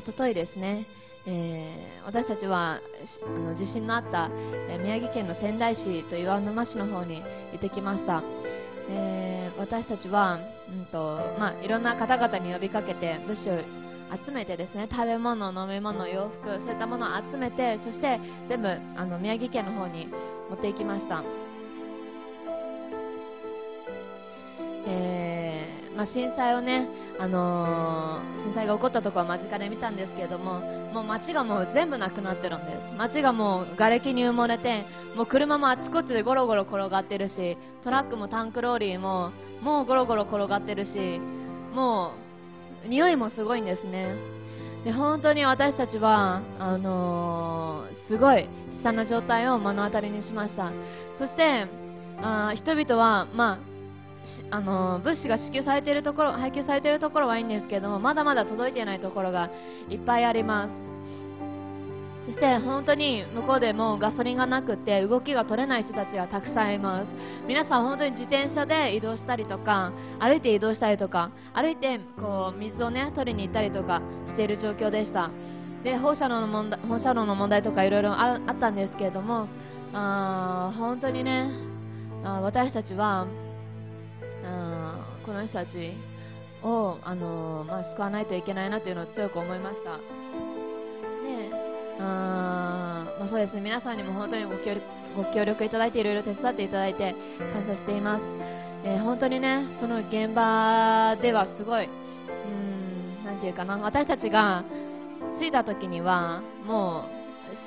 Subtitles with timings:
[0.00, 0.86] 一昨日ですね、
[1.26, 2.80] えー、私たちは
[3.26, 4.30] あの地震のあった、
[4.70, 8.22] え、宮城県の仙台市と岩沼市の方に行ってきました、
[8.88, 10.38] えー、私たちは、
[10.70, 13.58] うんとまあ、いろんな方々に呼びかけて物資を
[14.24, 20.08] 集めてですね食べ物、飲み物、洋服そういったものを集めてそして全部あの宮城県の方に
[20.48, 21.22] 持っていきました、
[26.00, 26.88] まあ、震災をね、
[27.18, 30.60] あのー、震災が起こったところは間近で見たんですけれども
[30.94, 32.78] もう街がもう全部なくなってるんです。
[32.96, 41.20] 街がもう瓦礫に埋もれてもう車もあちこちでゴロゴロ転がってるしトラックもタンクローリーももうゴロゴロ転がってるし
[41.74, 42.12] も
[42.82, 44.16] う匂いもすごいんですね。
[44.84, 48.48] で本当に私たちはあのー、すごい悲
[48.84, 50.72] 惨な状態を目の当たりにしました。
[51.18, 51.66] そして
[52.22, 53.69] あ人々は、まあ、
[54.50, 59.50] あのー、物資が支給されているところ配給されているところはいいんですけれどもまだまだ届いていないところが
[59.88, 60.90] いっぱいあります。
[62.26, 67.06] そして本当に向こうでもガソリンがなくて動きが取れない人たちがたくさんいます。
[67.48, 75.30] 皆さん本当に自転車で移動したりとか歩いて移動したりとか歩いてこう水をね取りに行ったりとかしている状況でした。
[75.82, 79.48] で放射能の問題放射能の問題とかいろいろあったんですけれども
[79.94, 81.50] あ本当にね
[82.22, 83.26] あ私たちはあ
[85.30, 85.92] この人たち
[86.64, 90.00] を、あのまあ、救わないといけないなというのを強く思いました。
[92.00, 93.60] あまあ、そうですね。
[93.60, 94.82] 皆さんにも本当にご協力
[95.16, 97.14] ご協力いただいていろいろ手伝っていただいて
[97.52, 98.24] 感謝しています、
[98.84, 101.88] えー、本当にねその現場ではすごいう
[103.22, 103.78] んなていうかな。
[103.78, 104.64] 私たちが
[105.38, 107.19] 着いた時にはもう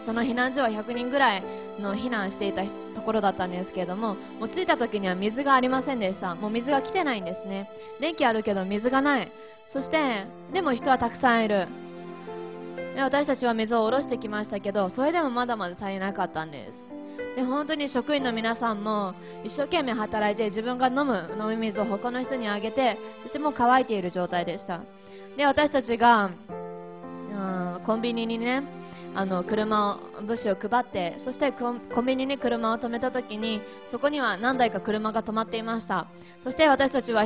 [0.05, 1.43] その避難所は100人ぐらい
[1.79, 6.35] の避難していたところだったんですけれどももう着いた時には水がありませんでした。
[6.35, 7.69] もう水が来てないんですね。
[7.99, 9.31] 電気あるけど水がない。
[9.71, 11.67] そしてでも人はたくさんいる。
[12.95, 16.83] で私たちは水を下ろしてきましたけどそれでもまだまだ足りなかったんです。
[17.35, 24.81] で本当に職員の皆さんも一生懸命働いて自分が飲む飲み水を他の人にあげてそしてもう乾いている状態でした。
[25.37, 28.63] で私たちが、うん、コンビニにね
[29.15, 36.07] あの車を物資を配ってそしてコンビニに車を止めた時にそこには何台か車が止まっていました。
[36.43, 37.25] そして私たちは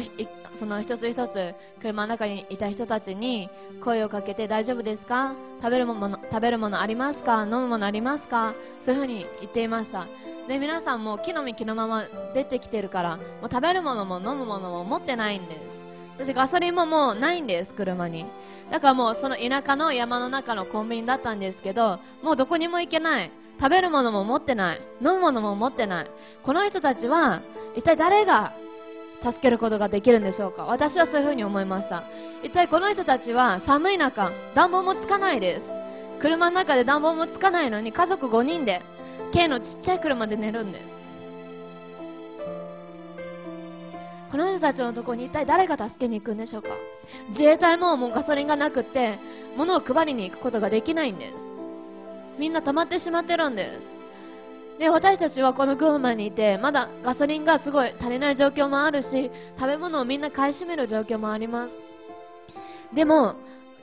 [0.59, 3.49] その一つ一つ車の中にいた人たちに
[3.83, 5.33] 声をかけて大丈夫ですか？
[5.61, 7.43] 食べるもの食べるものありますか？
[7.43, 8.53] 飲むものありますか？
[8.85, 10.07] そういうふうに言っていました。
[10.47, 15.76] で皆さんも木の実木のまま出てきてるからもう食べるものも飲むものも持ってないんです。
[16.17, 18.25] そしてガソリンももうないんです車に。
[18.71, 23.31] だからもうその田舎の山の中のコンビニだったんですけどもうどこにも行けない。
[23.59, 24.81] 食べるものも持ってない。
[25.01, 26.07] 飲むものも持ってない。
[26.43, 27.41] この人たちは
[27.75, 28.53] 一体誰が
[29.23, 30.65] 助けることができるんでしょうか？
[30.65, 32.03] 私はそういうふうに思いました。
[32.43, 35.65] 一体この人たちは寒い中暖房もつかないです。
[36.21, 38.83] 車の中で暖房もつかないのに家族5人で
[39.33, 40.96] 軽のちっちゃい車で寝るんです。
[44.37, 46.69] この人たちのところに一体誰が助けに行くんでしょうか？
[47.29, 49.17] 自衛隊ももうガソリンがなくって
[49.57, 51.33] 物を配りに行くことができないんです。
[52.37, 53.65] みんな溜まってしまってるんで
[54.77, 54.77] す。
[54.77, 61.71] で私たちはこの群馬にいてまだガソリンがすごい足りない状況もあるし食べ物をみんな買い占める状況もあります。
[62.95, 63.37] でも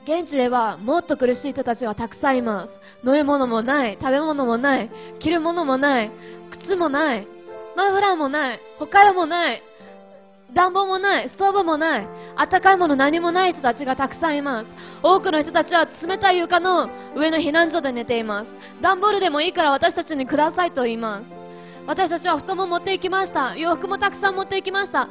[0.05, 2.69] 現地ではもっと苦しい人たちがたくさんいま
[3.03, 3.05] す。
[3.05, 4.89] 飲み物もない食べ物もない
[5.19, 6.11] 着るものもない
[6.61, 7.27] 靴もない
[7.75, 9.61] マフラーもない他からもない
[10.55, 12.07] 暖房もない、ストーブもない、
[12.49, 14.67] 暖かいもの何もない人たちがたくさんいます。
[15.03, 18.49] 多くの人たちは冷たい床の上の避難所で寝ています。
[18.81, 21.25] 段ボールでもいいから私たちにくださいと言います。
[21.87, 23.55] 私たちは布団も持っていきました。
[23.57, 25.09] 洋服もたくさん持っていきました。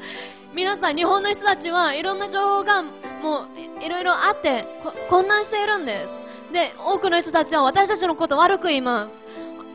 [0.55, 3.47] 皆さん、日本の人たちはいろんな情報がも
[3.81, 4.67] ういろいろあって
[5.11, 6.07] 混乱しているんで
[6.49, 6.53] す。
[6.55, 9.09] で、多くの人たちは私たちのことを悪く言いま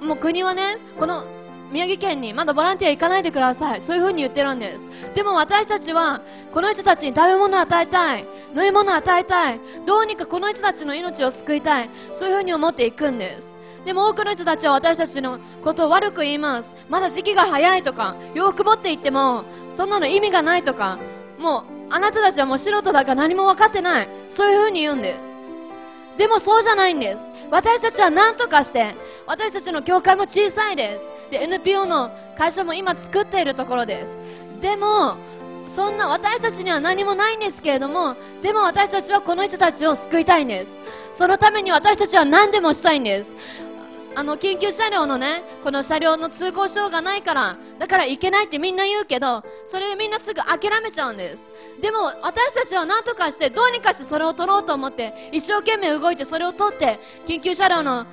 [0.01, 0.03] す。
[0.03, 1.23] もう国はね、この
[1.71, 3.81] 宮城県にまだボランティア行かないでください。
[3.81, 4.77] そういう風に言ってるんで
[5.11, 5.13] す。
[5.15, 6.21] でも私たちは、
[6.53, 8.25] この人たちに食べ物を与えたい。
[8.55, 9.59] 飲み物を与えたい。
[9.85, 11.89] どうにかこの人たちの命を救いたい。
[12.19, 13.49] そういう風に思っていくんです。
[13.85, 16.69] でも多くの人たちは私たちのことを悪く言います。
[16.89, 19.45] まだ時期が早いとか、洋服持って行っても、
[19.77, 20.97] そんなの意味がないとか、
[21.37, 24.09] もう、あなたたちはもう素人だから何も分かってない。
[24.31, 25.19] そういう風に言うんです。
[26.17, 27.19] でもそうじゃないんです。
[27.49, 28.95] 私たちは何とかして、
[29.25, 31.08] 私たちの教会も小さいです。
[31.29, 34.61] で NPO の会社も今作っているところです。
[34.61, 35.17] でも
[35.75, 41.17] そんな私たちには何もないんですけれどもでも私たちはこの人たちを救いたいんです。
[41.17, 43.29] そのために私たちは何でもしたいんです。
[44.15, 51.81] あの緊急車両のねこの車両の通行証がないからだから行けないってみんな言うけどそれでみんなすぐ諦めちゃうんです。
[51.81, 58.05] でも私たちは何とかしてどうにかしてそれを取ろうと思って一生懸命動いてそれを取って緊急車両の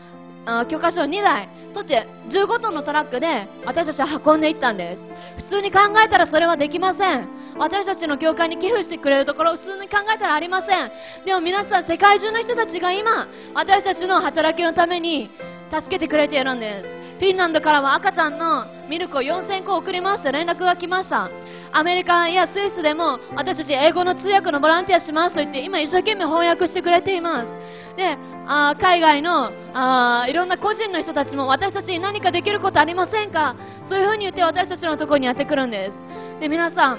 [0.69, 5.03] 許可証2台取って15トンのトラックで私たちは運んでいったんです。
[5.45, 7.29] 普通に考えたらそれはできません。
[7.59, 10.91] 私たちの教会に寄付してくれるところ普通に考えたらありません。
[11.27, 15.31] でも皆さん世界中の人たちが今私たちの働きのために
[15.71, 16.97] 助けてくれているんです。
[17.19, 21.31] フィンランドからは赤ちゃんのミルクを4000個送りますと連絡が来ました。
[21.73, 27.76] アメリカやスイスでも私たち英語の通訳のボランティアしますと言って今一生懸命翻訳してくれています。
[27.97, 33.57] であ海外のあいろんな個人の人たちも私たちに何かできることありませんか？
[33.89, 36.41] そういうふうに言って私たちのところにやってくるんです。
[36.41, 36.99] で皆さん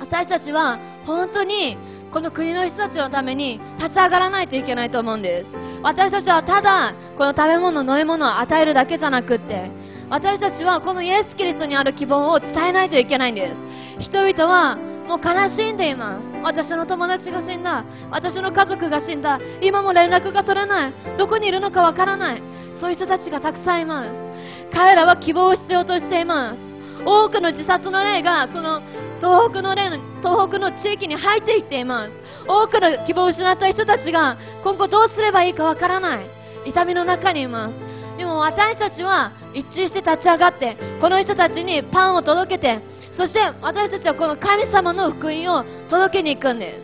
[0.00, 1.78] 私たちは本当に
[2.12, 5.50] この国の人たちのために立ち上がらないといけないと思うんです。
[5.82, 9.70] 私たちはただこの食べ物飲み物を与えるだけじゃなくって
[10.10, 13.56] 私たちはこのイエス・キリストにある希望を伝えないといけないんです。
[14.00, 16.24] 人々はもう悲しんでいます。
[16.42, 17.84] 私の友達が死んだ。
[18.10, 19.38] 私の家族が死んだ。
[19.62, 20.94] 今も連絡が取れない。
[21.16, 22.42] どこにいるのかわからない。
[22.80, 24.10] そういう人たちがたくさんいます。
[24.72, 26.58] 彼らは希望を必要としています。
[27.04, 28.82] 多くの自殺の例がその
[29.20, 32.12] 東北の例の東北の地域に入っていっています。
[32.48, 36.26] 多くの希望を失った人たちが今後どうすればいいかわからない。
[36.64, 37.96] 痛みの中にいます。
[38.18, 42.80] でも私たちは一致して立ち上がってこの人たちにパンを届けて
[43.16, 46.80] そして私たちはこの神様の福音を届けに行くんで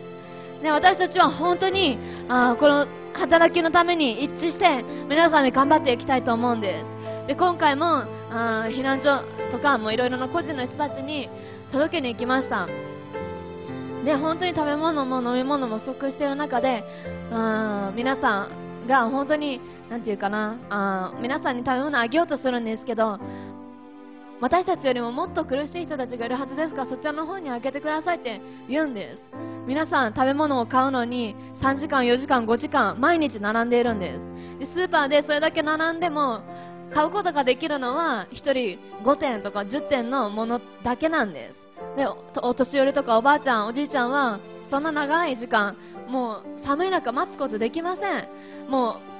[0.59, 1.97] す、ね、私たちは本当に
[2.27, 7.27] あこの働きのために一致して皆さんで頑張っていきたいと思うんです。
[7.27, 7.85] で今回も
[8.31, 11.29] あ避難所とかもいろいろな個人の人たちに
[11.71, 12.67] 届けに行きました。
[14.03, 16.83] で本当に食べ物も飲み物も不足している中で
[17.31, 18.49] あ皆さ
[18.83, 23.19] んが本当に何て言うかなあ皆さんに食べ物あげようとするんですけど
[24.43, 29.21] 私たちよりももっと苦しい人たちがいるはずですからそちらの方にあげてくださいって言うんです。
[29.65, 34.59] 皆さん食べ物を買うのに3時間4時間5時間毎日並んでいるんです。
[34.59, 36.41] でスーパーでそれだけ並んでも
[36.93, 41.95] 買うことができるのは1人5点とか10点のものだけなんです。
[41.95, 45.77] でお年寄りとかおばあちゃんおじいちゃんはそんな長い時間
[46.09, 48.27] もう寒い中待つことできません。
[48.69, 49.12] もう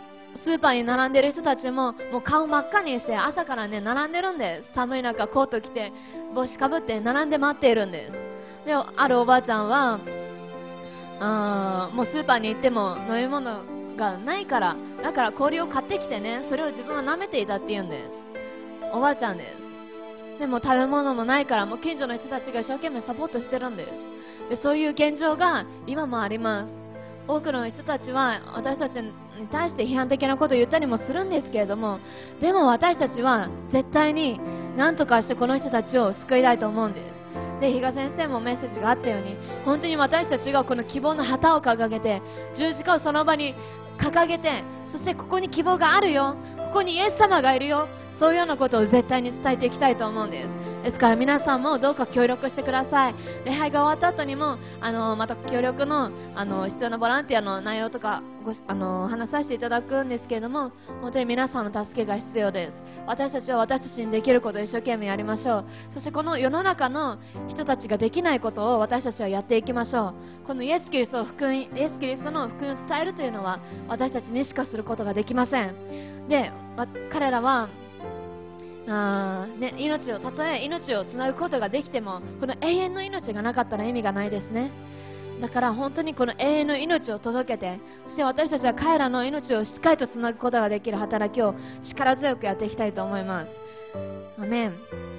[0.44, 5.94] スーパーに並んでる人たちももう顔真っ赤にして朝からね並んでるんです寒い中コート着て
[6.36, 8.14] 帽子かぶって並んで待っているんです。
[8.66, 10.00] であるおばあちゃんは
[11.20, 13.64] あもうスーパーに行っても飲み物
[13.96, 18.10] がないからだから氷を買ってきてねそれを自分は舐めていたって言うんです。
[18.94, 20.40] おばあちゃんです。
[20.40, 23.92] でも食べ物もないからもう近所の人たちが一生懸命サポートしてるんです。
[24.50, 26.83] でそういう現状が今もあります。
[27.28, 32.00] 多くの人たちは私たちに対して批判的なことを言ったりもするんですけれども
[32.42, 34.40] でも私たちは絶対に
[34.78, 37.24] 何とかしてこの人たちを救いたいと思うんです。
[37.60, 42.22] で比嘉先生もメッセージがあったように本当に私たちがこの希望の旗を掲げて
[42.56, 43.56] 十字架をその場に
[43.98, 47.88] 掲げてそしてここに希望があるよここにイエス様がいるよ
[48.20, 50.63] そういうようなことを絶対に伝えていきたいと思うんです。
[50.84, 53.16] ですから皆さんもどうか協力してください。
[53.46, 62.84] 礼拝が終わった後にもあのまた協力のあの必要なボランティアの内容とかごあの話させていただくんですけれども本当に皆さんの助けが必要です。
[63.08, 65.66] 私たちは私たちにできることを一生懸命やりましょう。
[65.94, 70.10] そしてこの世の中の人たちができないことを私たちはやっていきましょ
[70.44, 70.48] う。
[70.48, 76.28] このイエス・キリストを福音イエス・キリストの福音を伝えるというのは私たちにしかすることができません。
[76.28, 76.52] で
[77.10, 77.70] 彼らは
[78.88, 84.72] あね、命をたとえ命をつなぐことができてもこの永遠の命がなかったら意味がないですね。
[85.42, 93.52] だから本当にこの永遠の命を届けてそして私たちは彼らの命をしっかりとつなぐことができる働きを力強くやっていきたいと思います。
[94.40, 95.13] アメン。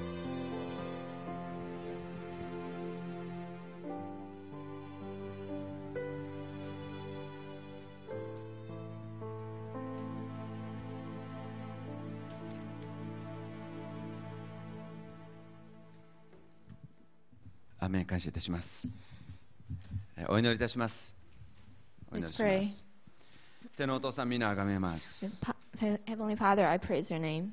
[17.85, 18.69] アメン感謝いたします。
[20.29, 20.95] お祈りいたします。
[22.11, 22.85] お祈りします。
[23.77, 25.27] 天のお父さん、皆あがめます。
[25.77, 27.51] Heavenly Father, I praise your name.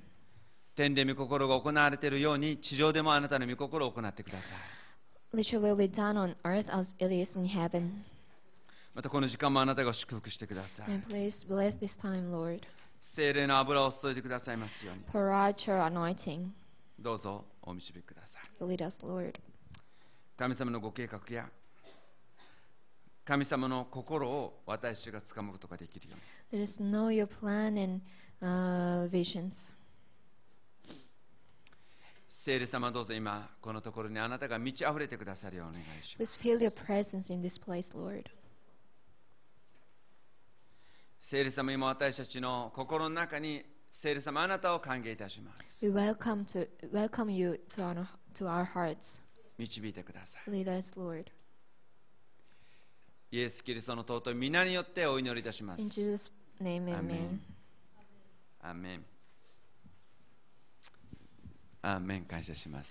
[0.76, 4.44] 天で御心が行われているように、地上でもあなたの御心を行ってくださ
[5.34, 5.38] い。
[5.38, 7.90] Let your will be done on earth as it is in heaven.
[8.94, 10.92] またこの時間もあなたが祝福してください。
[10.94, 12.62] And please bless this time, Lord.
[13.16, 15.04] 精霊の油を注いでくださいますように。
[15.12, 16.48] Pour out your anointing.
[17.00, 18.28] どうぞお導きくださ
[18.64, 18.64] い。
[18.64, 19.34] Lead us, Lord.
[20.42, 21.48] 神様のご計画や
[23.24, 26.16] 神様の心を私たちが掴むことができるよ
[26.52, 28.02] うに Let us know your plan and
[28.42, 29.52] uh, visions.
[32.44, 38.24] 聖霊様どうぞ今このところにあなたが満ち溢れてくださるようお願いします Please feel your presence in this place, Lord.
[41.22, 48.08] 聖霊様今私たちの心の中に聖霊様あなたを歓迎いたします We welcome to welcome you to our
[48.40, 48.98] to our hearts.
[49.58, 50.52] 導いてください。
[50.52, 51.26] Lead us, Lord.
[53.32, 55.82] イエス・キリストの尊い皆によってお祈りいたします。
[55.82, 56.20] In Jesus'
[56.62, 57.40] name, Amen.
[58.62, 59.06] アーメン
[61.82, 62.90] アーメン感謝します、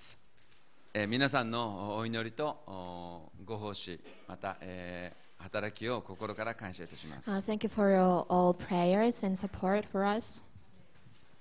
[0.94, 10.44] えー皆さんのお祈りとおご奉仕また、えー働きを心から感謝いたします、Uh, thank you for your all prayers and support for us.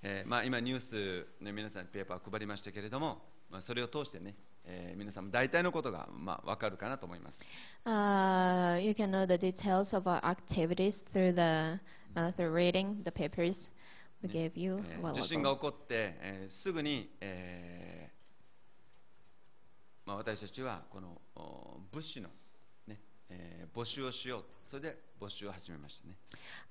[0.02, 4.36] えーまあ、今ニュース、ね、皆さんにペーパー配りましたけれども、まあ、それを通してね、
[4.72, 7.40] えー皆さんも大体のことが、まあ、分かるかなと思います
[7.86, 11.80] Uh, you can know the details of our activities through the
[12.16, 13.56] uh, through reading the papers
[14.22, 14.84] we gave you
[15.16, 22.30] 地震が.起こって、えーすぐに、えーまあ、私たちはこのお物資の、
[22.88, 23.00] ね
[23.30, 26.16] えー募集をしようとそれで募集を始めましたね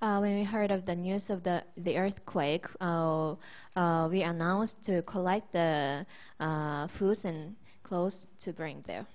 [0.00, 3.35] Uh, when we heard of the news of the, the earthquake, uh,
[3.75, 6.07] uh, we announced to collect the
[6.38, 7.55] uh, foods and
[7.88, 9.07] clothes to bring there.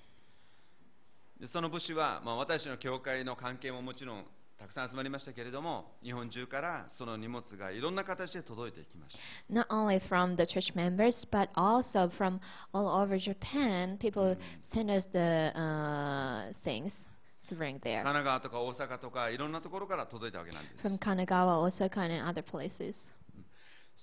[1.39, 4.25] でその物資は、まあ、私の教会の関係ももちろん
[4.57, 9.17] たくさん集まりましたけれども日本中からその荷物がいろんな形で届いていきまし
[9.49, 12.39] た Not only from the church members, but also from
[12.73, 14.37] all over Japan, people
[14.73, 16.93] send us the uh, things
[17.49, 18.03] to bring 神 there.
[18.03, 22.95] 奈川とか大阪とかいろんなところから届いたわけなんです From Kanagawa, Osaka, and other places.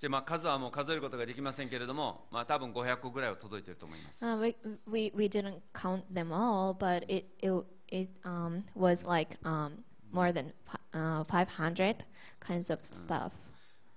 [0.01, 4.55] そしてまあ数はもう数えることができませんけれども、まあ、多分500個ぐらいは届いていると思います Uh, we,
[4.91, 9.73] we, we didn't count them all, but it, it, it um, was like um,
[10.11, 10.51] more than
[10.95, 12.03] uh, 500
[12.39, 13.31] kinds of stuff.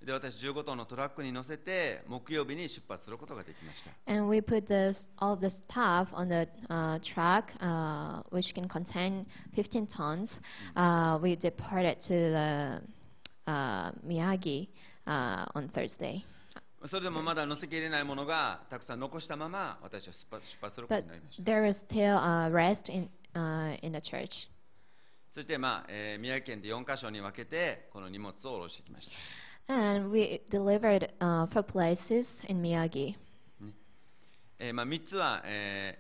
[0.05, 8.69] で私15トンのトラックに乗せて木曜日に出発することができました And we put the, all the stuff on the uh, truck, uh, which can
[8.69, 9.25] contain
[9.57, 10.39] 15 tons.
[10.77, 12.83] Uh, we departed to the
[13.47, 14.69] uh, Miyagi
[15.07, 16.23] uh, on Thursday.
[16.87, 20.27] それでもまだ乗せきれないものがたくさん残したまま私は出
[20.61, 24.29] 発することになりました there is still uh, rest in, uh, in the church.
[25.33, 29.09] そして、まあえー宮城県で4カ所に分けてこの荷物を下ろしてきまし
[29.67, 33.15] た And we delivered uh, for places in Miyagi.
[34.59, 35.99] えーまあ、3つは、え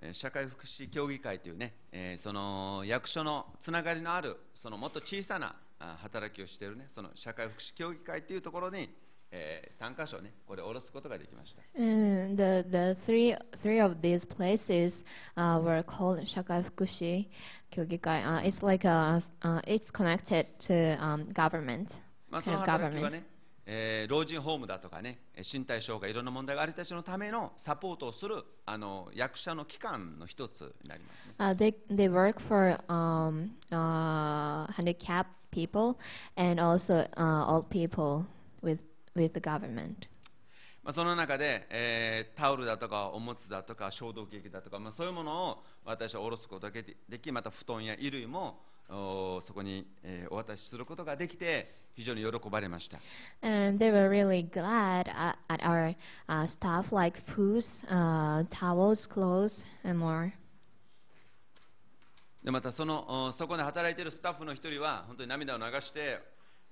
[0.00, 8.88] ーえー社会福祉協議会というね、えーその役所のつながりのあるそのもっと小さなあ働きをしているねその社会福祉協議会というところに、
[9.30, 15.04] え3箇所ねこれ下ろすことができました And the, the three, three of these places
[15.36, 17.28] uh, were called Shakai Fukushi
[17.72, 18.24] Kyogikai.
[18.24, 21.88] Uh, it's like a, uh, it's connected to um, government,
[22.30, 23.12] まあ、そ kind の of 働きは government.
[23.12, 23.26] ね、
[23.70, 35.96] えー老人ホームだとかねえー身体障害いろんな問題がある人たちのためのサポートをするあの役者の機関の一つになりますね Uh, they, they work for um, uh, handicapped people
[36.36, 38.24] and also uh, old people
[38.62, 38.80] with,
[39.14, 40.08] with the government.
[40.82, 52.98] まあ、その中で、えータオルだとかおむつだとか消毒液だとか、まあ、そういうものを私は下ろすことがでできまた布団や衣類もおそこに、えーお渡しすることができて非常に喜ばれました
[53.42, 55.94] And they were really glad at, at our
[56.28, 60.32] uh, stuff like foods, uh, towels, clothes, and more.
[62.44, 66.20] でまたそのおそこで働いているスタッフの一人は本当に涙を流して、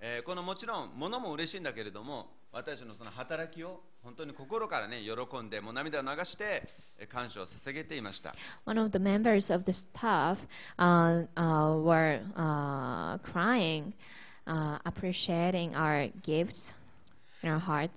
[0.01, 6.63] えーこのもちろん物も嬉しいんだけれども私のその働きを本当に心からね喜んでもう涙を流して
[6.99, 8.35] えー感謝を捧げていました
[8.65, 10.39] One of the members of the staff
[10.79, 13.93] uh, uh, were uh, crying,
[14.47, 16.73] uh, appreciating our gifts
[17.43, 17.91] in our hearts.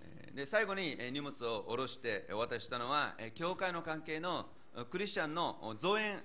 [0.00, 6.22] えーで最後にえー荷物を下ろしてえーお渡ししたのはえー教会の関係のえークリスチャンのお造園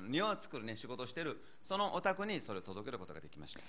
[0.00, 3.60] 庭を作る、ね、仕事をしているそのお宅にそれを届けることができました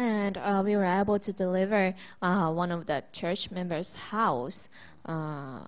[0.00, 4.68] And uh, we were able to deliver uh, one of the church members' house
[5.06, 5.64] uh,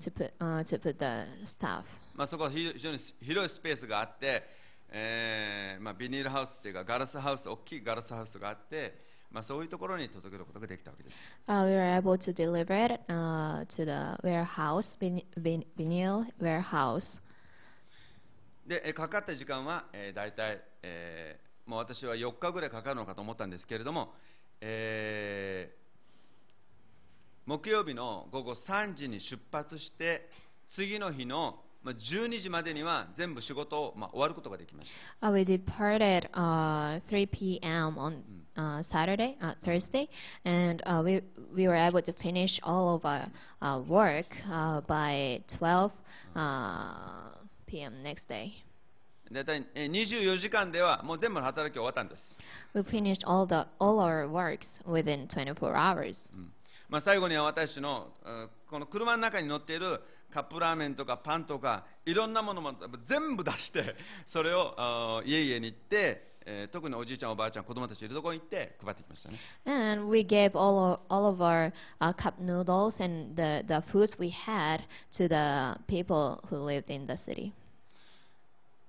[0.00, 1.84] to put uh, to put the stuff.
[2.14, 4.42] まあ、そこは非非常に広いスペースがあって、
[4.90, 8.94] えーまあ、ビニールハウスっていうかガラスハウス大きいガラスハウスがあって、
[9.30, 17.20] まあ、そういうところに届けることができたわけです Uh, we were able to deliver it uh, to the warehouse, vin- vin- vinyl warehouse.
[18.68, 24.14] でえーかかった時間は、えー、大体、えーもう私は4日ぐらいかかるのかと思ったんですけれども、
[24.62, 25.78] えー
[27.46, 30.28] 木曜日の午後3時に出発して
[30.68, 34.88] 次の日のまあ、12時までには全部仕事を、まあ、終わることができまし
[35.20, 37.96] た Uh, we departed uh, 3 p.m.
[37.96, 38.22] on
[38.56, 40.08] uh, Saturday, uh, Thursday,
[40.44, 41.22] and uh, we
[41.54, 43.28] we were able to finish all of our
[43.62, 45.92] uh, work uh, by 12
[46.34, 47.37] uh,
[47.68, 48.02] p.m.
[48.02, 48.50] next day.
[49.30, 52.38] 大体えー24時間ではもう全部の働き終わったんです、
[52.74, 56.16] We finished all the all our works within 24 hours.
[56.32, 56.52] うん
[56.88, 60.00] まあ、最後には私のうんこの車の中に乗っている
[60.32, 62.74] カップラーメンとかパンとかいろんなものも
[63.06, 63.94] 全部出して
[64.26, 74.16] それを家々に行って、えー特におじいちゃんおばあちゃん子供たちいるところに行って配ってきましたね And we gave all of, all of our uh, cup noodles and the, the foods
[74.18, 74.80] we had
[75.18, 77.52] to the people who lived in the city.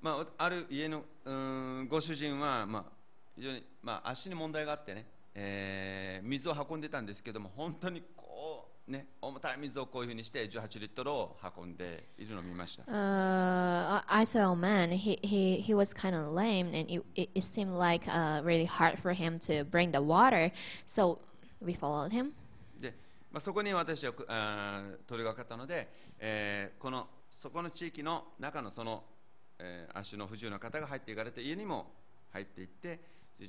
[0.01, 2.85] まあ、ある家のうーんご主人は、まあ、
[3.35, 14.91] 非常に、まあ、足に問題があってね、えー水を運んでたんですけども本当にこう、ね、重たい水をこういうふうにして18リットルを運んでいるのを見ました Uh, I saw a man.
[14.91, 18.65] He he he was kind of lame, and it, it it seemed like uh, really
[18.65, 20.51] hard for him to bring the water.
[20.95, 21.19] So
[21.61, 22.31] we followed him,
[22.81, 22.93] で、
[23.31, 25.87] まあ、そこに私はあー通りがかったので、
[26.19, 27.07] えーこの
[27.41, 29.03] そこの地域の中のその、
[29.59, 31.91] えー、足の不自由な方が入っていかれて家にも
[32.31, 32.99] 入っていって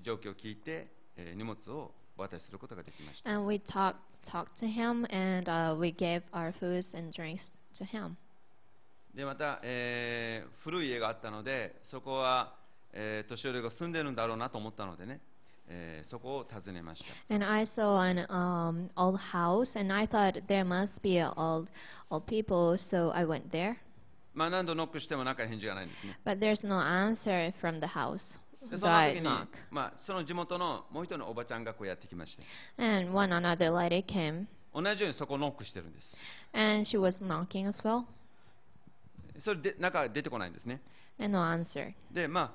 [0.03, 3.31] 状況を聞いて、えー、荷物をお渡しすることができました。
[9.15, 12.55] でまた、えー、古い家があったのでそこは、
[12.93, 15.21] えー、年寄りが住んでるんだろうなと思ったのでね、
[15.69, 17.35] えー、そこを訪ねました。
[17.35, 21.71] And I saw an、um, old house and I thought there must be old,
[22.11, 23.79] old people, so I went there.
[24.41, 26.19] まあ何度ノックしても何か返事がないんですね。
[29.71, 32.43] まあ、その地元のもう一人のおばちゃんがこうやってきました。
[34.75, 36.17] 同じようにそこノックしてるんです。
[39.41, 40.81] それで、なんか出てこないんですね。
[42.11, 42.53] で、まあ、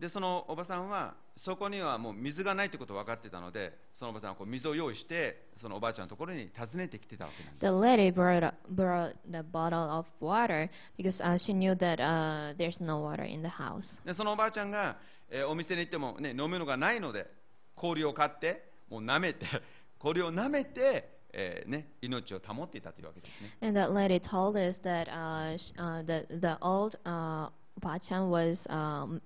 [0.00, 7.60] でそのおばさんはそこにはもう水がないということを分かってたのでそのおばさんはこう水を用意してそのおばあちゃんのところに訪ねてきてたわけなんです。
[7.60, 12.82] The lady brought a- brought the bottle of water because uh, she knew that uh, there's
[12.82, 13.84] no water in the house.
[14.04, 14.98] でそのおばあちゃんが、
[15.30, 17.26] えーお店に行っても、ね、飲むのがないので
[17.74, 19.46] 氷を買ってもう舐めて
[19.98, 23.56] 氷を舐めて、えーね、命を保っていたというわけですね。
[23.62, 29.20] And that lady told us that uh, uh, the the old uh, Bachan was um,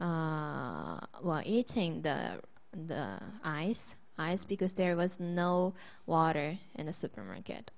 [0.00, 2.40] uh, well eating the
[2.72, 3.78] the ice
[4.16, 5.74] ice because there was no
[6.06, 7.72] water in the supermarket.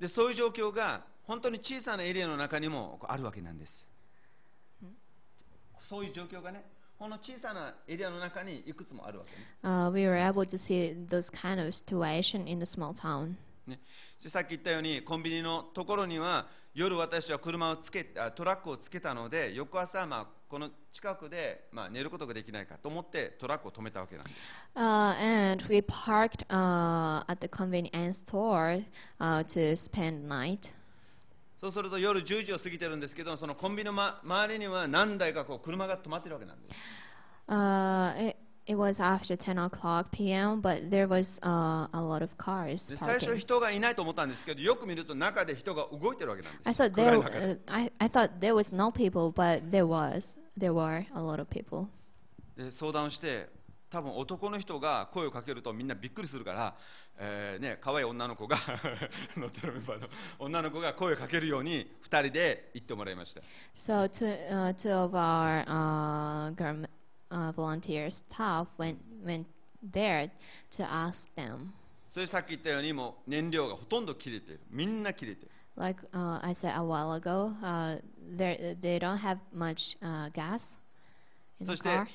[0.00, 3.88] でそういう状況が本当に小さなエリアの中にもこうあるわけなんです
[5.88, 6.64] そういう状況がね
[6.98, 13.36] この小さなエリアの中にいくつもあるわけね Uh, we were able to see those kind of situation in the small town.
[13.67, 13.79] ね、
[14.23, 24.35] でさっき言ったようにコンビニのところには夜私は車をつけあトラックをつけたので翌朝、まあ、この近くで、まあ、寝ることができないかと思ってトラックを止めたわけなんです。
[24.75, 24.81] Uh,
[25.19, 28.85] and we parked uh, at the convenience store
[29.19, 30.59] uh, to spend night.
[31.59, 36.75] そうすると夜10時を過ぎてるんですけどそのコンビニの、ま、周りには何台かこう車が止まってるわけなんです。
[37.49, 42.85] Uh, it, it was after 10 o'clock p.m., but there was uh, a lot of cars
[42.87, 50.23] で最初.人がいないと思ったんですけどよく見ると中で人が動いてるわけなんです I thought there, uh, I, I thought there was no people, but there was.
[50.57, 51.87] There were a lot of people.
[52.57, 53.49] で相談をして
[53.89, 56.75] 多分男の人が声をかけるとみんなびっくりするから、
[57.19, 58.57] えーね可愛い女の子が
[59.37, 60.07] 乗ってるメンバーの
[60.39, 63.41] 女の子が声をかけるように2人で行ってもらいました
[63.87, 66.53] So two, uh, two of our uh,
[67.31, 69.45] uh, volunteer staff went went
[69.81, 70.29] there
[70.71, 71.73] to ask them.
[72.11, 78.01] それさっき言ったようにもう燃料がほとんど切れているみんな切れている Like uh, I said a while ago, uh,
[78.35, 80.61] they don't have much uh, gas
[81.59, 82.07] in the そして car.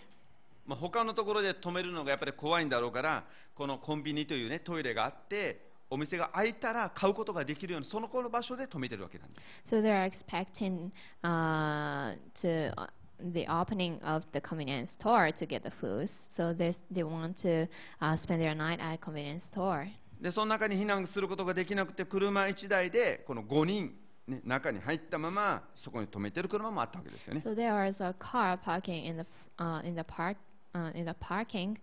[0.66, 10.90] まあ、他のところで止めるのがやっぱり怖いんだろうからこのコンビニという、ね、トイレがあってお店が開いたら買うことができるようにそのこの場所で止めてるわけなんです So they're expecting
[11.22, 12.88] uh, to uh,
[13.32, 16.12] the opening of the convenience store to get the foods.
[16.36, 17.68] So they they want to
[18.00, 19.88] uh, spend their night at convenience store.
[20.20, 23.92] でその中に避難することができなくて車1台でこの5人、
[24.28, 29.26] ね、中に入ったままそこに止めてる車もあったわけですよね So there was a car parking in the
[29.58, 30.36] uh, in the park
[30.74, 31.78] uh, in the parking,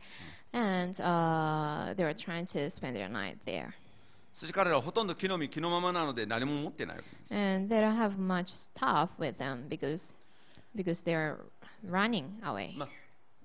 [0.54, 3.74] and uh, they were trying to spend their night there.
[4.34, 10.00] そして彼らはほとんど木の実木のままなので何も持ってないわけなんです And they don't have much stuff with them because
[10.76, 11.38] because they're
[11.86, 12.76] running away.
[12.78, 12.90] まあ、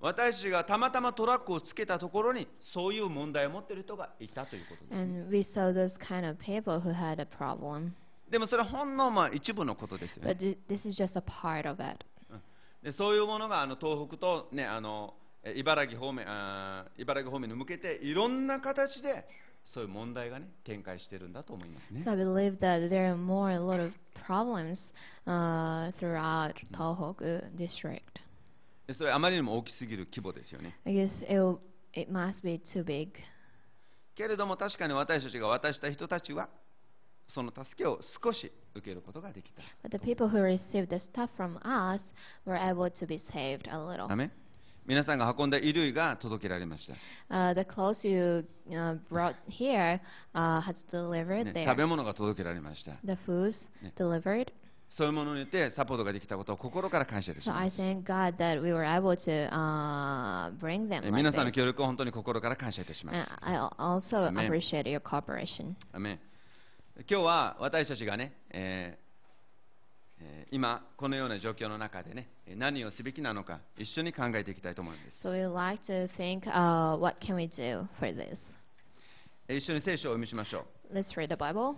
[0.01, 7.91] 私がたまたまトラックをつけたところにそういう問題を持っている人がいたということです、ね And we saw those kind of people who had a problem.
[8.29, 12.05] でもそれはほんのまあ一部のことですよね But thi- this is just a part of it.
[12.83, 19.25] でそういうものがあの東北と、ね、あのえ茨城方面あー茨城方面に向けていろんな形で
[19.63, 23.91] そういう問題がね展開してるんだと思いますね So I believe that there are more a lot of
[24.26, 24.80] problems
[25.26, 28.00] uh, throughout Tohoku district.
[28.86, 31.58] でそれあまりにも大きすぎる規模ですよね I guess it, will,
[31.92, 33.12] it must be too big.
[34.16, 36.48] けれども確かに私たちが渡した人たちは
[37.28, 42.02] その助けを少し受けることができた But the people who received the stuff from us
[42.44, 44.10] were able to be saved a little.
[44.10, 44.32] アメン
[44.87, 46.93] 皆さんが運んだ衣類が届けられました。
[51.65, 52.97] 食べ物が届けられました。
[54.87, 57.33] そういうものにてサポートができたことを心から感謝。
[61.11, 63.35] 皆さんの協力を本当に心から感謝いたします。
[66.97, 68.35] 今日は私たちがね、
[70.51, 78.37] 今このような状況の中でねえー何をすべきなのか一緒に考えていきたいと思うんです So like to think, uh, what can we do for this?
[79.47, 81.75] えー一緒に聖書をお読みしましょう Let's read the Bible.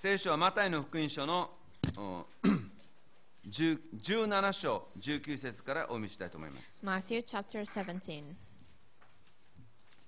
[0.00, 1.50] 聖書はマタイの福音書の
[1.96, 2.26] お
[3.48, 8.22] 10 17章19節からお読みしたいと思います Matthew chapter 17.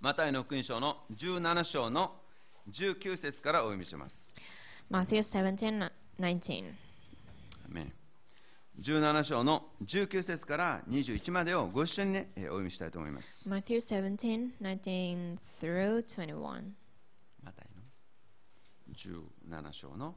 [0.01, 2.17] マタイの福音書の17章の
[2.71, 4.35] 19節からお読みします。
[4.91, 6.75] Matthew 17, 19.
[8.81, 13.49] 17章の19節から21までをご一緒に、ね、お読みしたいと思います。
[13.49, 16.75] Matthew 17, 19 21.
[17.43, 20.15] マタイの？17章の、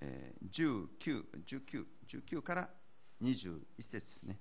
[0.00, 1.84] えー、19, 19,
[2.38, 2.70] 19から
[3.22, 4.38] 21節ね。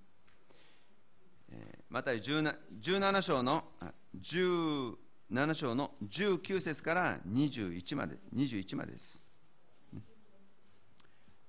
[1.51, 3.63] えー、マタイ 17, 17章の
[4.15, 4.95] 19
[5.31, 9.21] 7章の19節から21まで ,21 までです。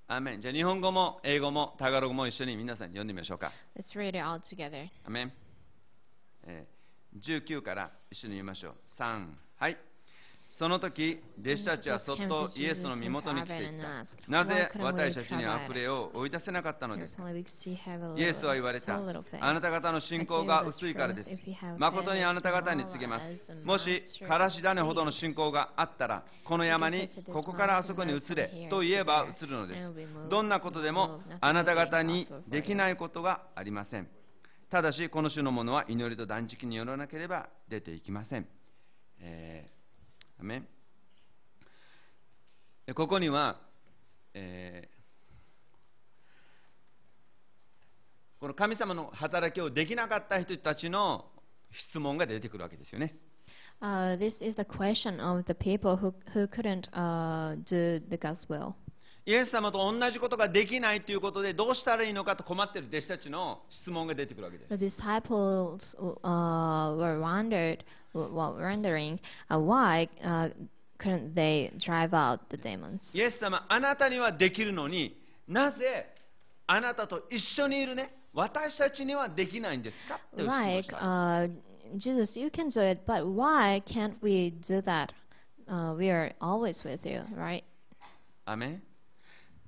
[0.07, 0.43] アメン。
[0.43, 3.53] じゃあ日本語も英語もタガログも一緒に皆さん読んでみましょうか。
[3.77, 4.88] Let's read it all together.
[5.05, 5.33] アメン、
[6.45, 7.45] えー。
[7.47, 8.75] 19から一緒に読みましょう。
[8.99, 9.79] 3、はい。
[10.59, 14.31] その時、弟子たちはそっとイエスの身元に来ていった。
[14.31, 17.31] なぜ私たちに悪霊を追い出せなかったのですか？
[17.31, 18.97] イエスは言われた。
[18.97, 21.31] あなた方の信仰が薄いからです。
[21.79, 23.55] 誠にあなた方に告げます。
[23.65, 29.93] もし、からし種ほどの信仰があったら、この山に、ここからあそこに移れ、と言えば移るのです。
[30.29, 34.09] どんなことでも、あなた方にできないことがありません。
[34.69, 38.49] ただし、この種のものは祈りと断食によらなければ出ていきません。
[39.21, 39.80] えー
[40.40, 40.66] アメン
[42.94, 43.61] ここには、
[44.35, 45.00] えー
[48.40, 51.26] この神様の働きをできなかった人たちの
[51.70, 53.14] 質問が出てくるわけですよね。
[53.83, 58.74] Uh, this is the question of the people who, who couldn't uh, do the God's will.
[59.27, 65.01] イエス様と同じことができないということでどうしたらいいのかと困っている弟子たちの質問が出てくるわけで The す。
[65.01, 65.81] disciples
[66.23, 69.19] uh, were wondered, wondering
[69.51, 70.51] uh, why uh,
[70.99, 72.99] couldn't they drive out the demons.
[73.15, 76.07] イエス様、あなたにはできるのになぜ
[76.67, 80.97] あなたと一緒にいるね、私たちにはできないんですかって質問を Like した。
[80.97, 81.51] uh,
[81.97, 85.09] Jesus, you can do it, but why can't we do that?
[85.69, 87.65] Uh, we are always with you, right?
[88.47, 88.83] アメン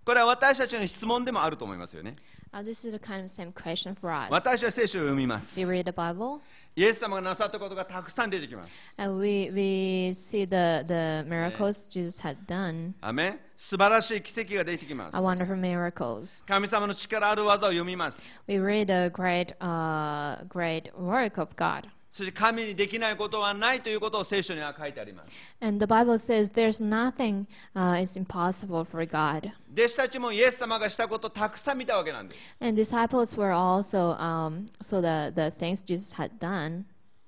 [0.05, 2.17] これは私たちの質問でもあると思いますよね。
[2.53, 4.31] Uh, this is the kind of same question for us.
[4.31, 5.57] 私は聖書を読みます。
[5.57, 6.41] We read the Bible
[6.75, 8.69] イエス様がなさったことがたくさん出てきます。
[8.97, 15.21] and we, we see the, the miracles Jesus had done, アメン素晴らしい奇跡が出てきます a。
[15.21, 16.27] wonderful miracles.
[16.49, 18.19] 神様の力ある技を読みます。
[18.49, 21.85] We read a great, uh, great work of God.
[22.13, 25.31] そして神にできないことはないということを聖書には書いてあります。
[25.61, 29.51] And the Bible says there's nothing uh, is impossible for God.
[29.75, 32.65] 弟子たちもイエス様がしたことをたくさん見たわけなんです。
[32.65, 36.85] And disciples were also um, so the, the things Jesus had done.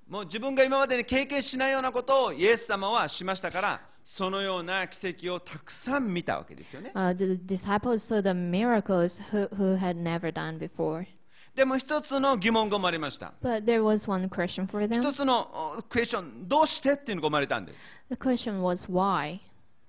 [0.07, 6.91] もう自分が今までに経験しないようなことをイエス様はしましたから、そのような奇跡をたくさん見たわけですよね。
[6.93, 11.07] Uh, the disciples saw the miracles who, who had never done before.
[11.55, 13.33] でも一つの疑問が生まれました。
[13.41, 15.13] But there was one question for 一 them.
[15.13, 17.79] つのおクエスチョン、どうしてっていうのが生まれたんです。
[18.09, 19.39] The question was why.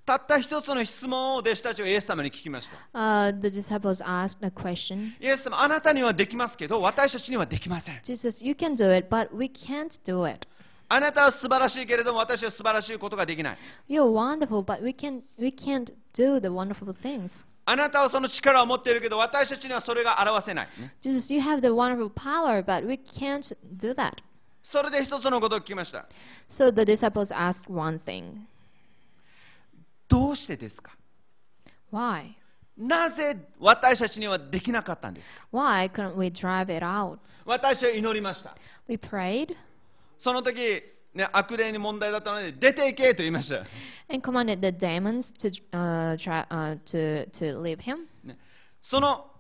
[0.07, 2.99] たった一つの質問を弟子たちはイエス様に聞きました。
[2.99, 5.15] Uh, the disciples asked a question.
[5.21, 8.01] イエス様、あなたにはできますけど、私たちにはできません。
[8.05, 10.47] Jesus, you can do it, but we can't do it.
[10.89, 13.59] あなたは素晴らしいけれども、私は素晴らしいことができない。
[13.89, 17.31] You're wonderful, but we can we can't do the wonderful things.
[17.67, 20.67] あなたはその力を持っているけど、私たちにはそれが表せない。
[20.81, 23.43] ね Jesus, you have the wonderful power, but we can't
[23.77, 24.13] do that.
[24.71, 26.07] それで一つのことを聞きました
[26.51, 28.33] So the disciples asked one thing
[30.09, 30.93] どうしてですか
[31.93, 32.33] Why?
[32.77, 37.19] なぜ私たちにはできなかったんですか Why couldn't we drive it out?
[37.45, 38.57] 私は祈りました
[38.89, 39.55] We prayed
[40.19, 40.83] その時、
[41.17, 43.65] ね、悪霊に問題だったので出ていけと言いました、
[44.13, 48.07] and commanded the demons to uh, try uh, to to leave him.
[48.23, 48.39] ね、
[48.83, 49.31] その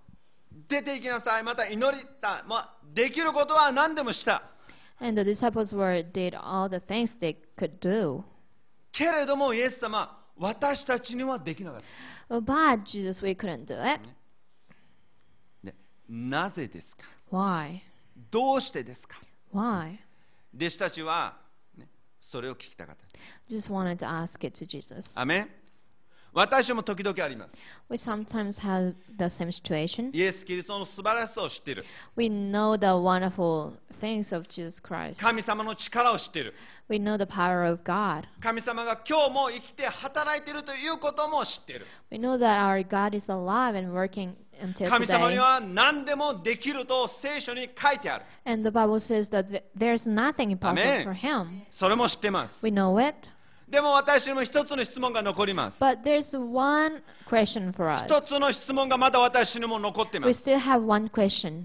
[0.69, 4.43] 出ていきなさいまた祈りた、まあ、できることは何でもした
[5.01, 8.23] And the disciples were did all the things they could do.
[8.93, 11.83] けれどもイエス様私たちにはできなかっ
[12.29, 14.01] た、But Jesus, we couldn't do it.
[15.63, 15.75] ね、
[16.09, 17.81] なぜですか Why?
[18.31, 19.21] どうしてですか
[19.53, 19.99] Why?
[20.55, 21.46] 弟子たちは、ね、
[22.31, 25.13] それを聞きたかった Just wanted to ask it to Jesus.
[25.15, 25.49] アメン
[26.37, 27.55] 私も時々あります
[27.89, 30.11] We sometimes have the same situation.
[30.13, 33.73] イエス・キリストの素晴らしさを知っている We know the wonderful
[34.03, 35.19] things of Jesus Christ.
[35.19, 36.53] 神様の力を知っている
[36.91, 38.25] We know the power of God.
[38.43, 45.39] 神様が今日も生きて働いているということも知っている We know that our God is alive and working until 神様に today.
[45.41, 51.63] は何でもできると聖書に書いてある And the Bible says that th- there's nothing impossible for Him.
[51.71, 53.15] それも知ってます We know it.
[53.69, 58.07] でも私にも一つの質問が残ります But there's one question for us.
[58.07, 61.65] 一つの質問がまだ私にも残っていま We す still have one question.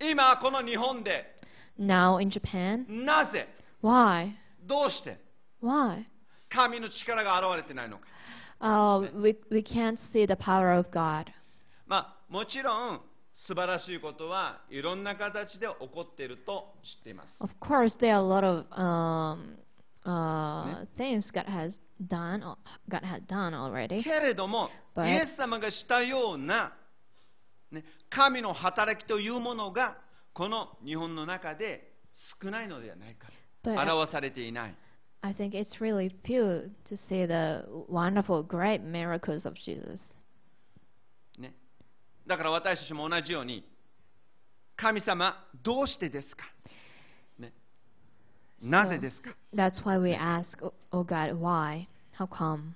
[0.00, 1.24] 今この日本で
[1.78, 3.48] Now in Japan, なぜ
[3.82, 4.32] why?
[4.64, 5.18] どうして
[5.62, 6.04] Why?
[6.48, 8.04] 神の力が現れてないのか
[8.60, 11.26] Uh, we, we can't see the power of God.
[11.86, 13.00] まあもちろん
[13.46, 19.56] 素晴らしいことはいろんな形で起こっていると知っています Of course, there are a lot of um,
[20.08, 20.86] ね、
[24.02, 26.72] けれども、イエス様がしたような、
[27.70, 29.98] ね、神の働きというものが
[30.32, 31.92] この日本の中で
[32.40, 33.28] 少ないのではないか。
[33.64, 34.74] 表されていない。
[35.20, 40.00] I think it's really few to see the wonderful, great miracles of Jesus.
[41.38, 41.54] ね。
[42.26, 43.64] だから私たちも同じように、
[44.76, 46.44] 神様、どうしてですか？
[48.62, 51.86] なぜですか That's why we ask, oh, oh God, why?
[52.18, 52.74] How come?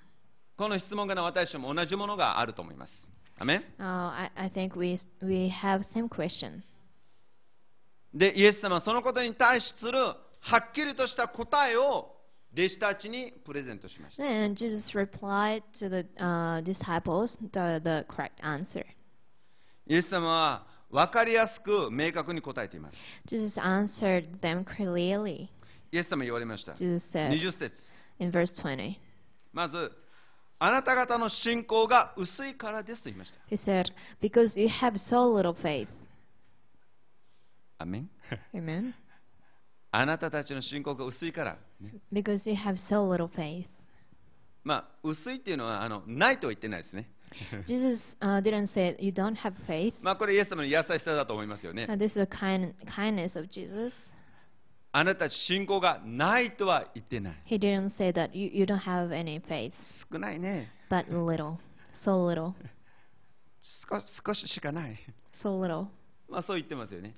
[0.57, 2.91] この質問が私たちも同じものがあると思います
[3.39, 6.61] アメン Uh, I, I think we we have same question.
[8.13, 10.15] でイエス様はそのことに対するは
[10.57, 12.11] っきりとした答えを
[12.53, 18.85] 弟子たちにプレゼントしました Then Jesus replied to the uh, disciples the, the correct answer.
[19.87, 22.97] イエス様は分かりやすく明確に答えています。
[23.25, 25.49] Jesus answered them clearly.
[25.93, 26.73] イエス様言われました。
[26.73, 27.71] Jesus said 20節
[28.17, 28.95] in verse 20,
[29.53, 29.91] まず、
[30.57, 33.37] あなた方の信仰が薄いからですと言いました。
[33.55, 35.87] He said, Because you have so little faith.
[37.77, 38.09] アメン
[38.55, 38.93] Amen.
[39.91, 41.57] あなたたちの信仰が薄いから。
[41.79, 43.67] ね Because you have so little faith.
[44.63, 47.07] まあ、薄いっていうのはあのないとは言ってないですね。
[47.67, 49.93] Jesus uh, didn't say you don't have faith.
[50.01, 51.97] まあ、これイエス様の優しさだと思いますよね Uh,。
[51.97, 53.93] this is the kind, kindness of Jesus.
[54.95, 57.43] あなた信仰がないとは言ってない。
[57.47, 59.73] He didn't say that you, you don't have any faith,
[60.11, 60.71] 少ないね。
[60.87, 61.57] but little.
[62.05, 62.53] So little.
[63.89, 64.99] 少少ししかない。
[65.33, 65.87] So little.
[66.29, 67.15] まあそう言ってますよね。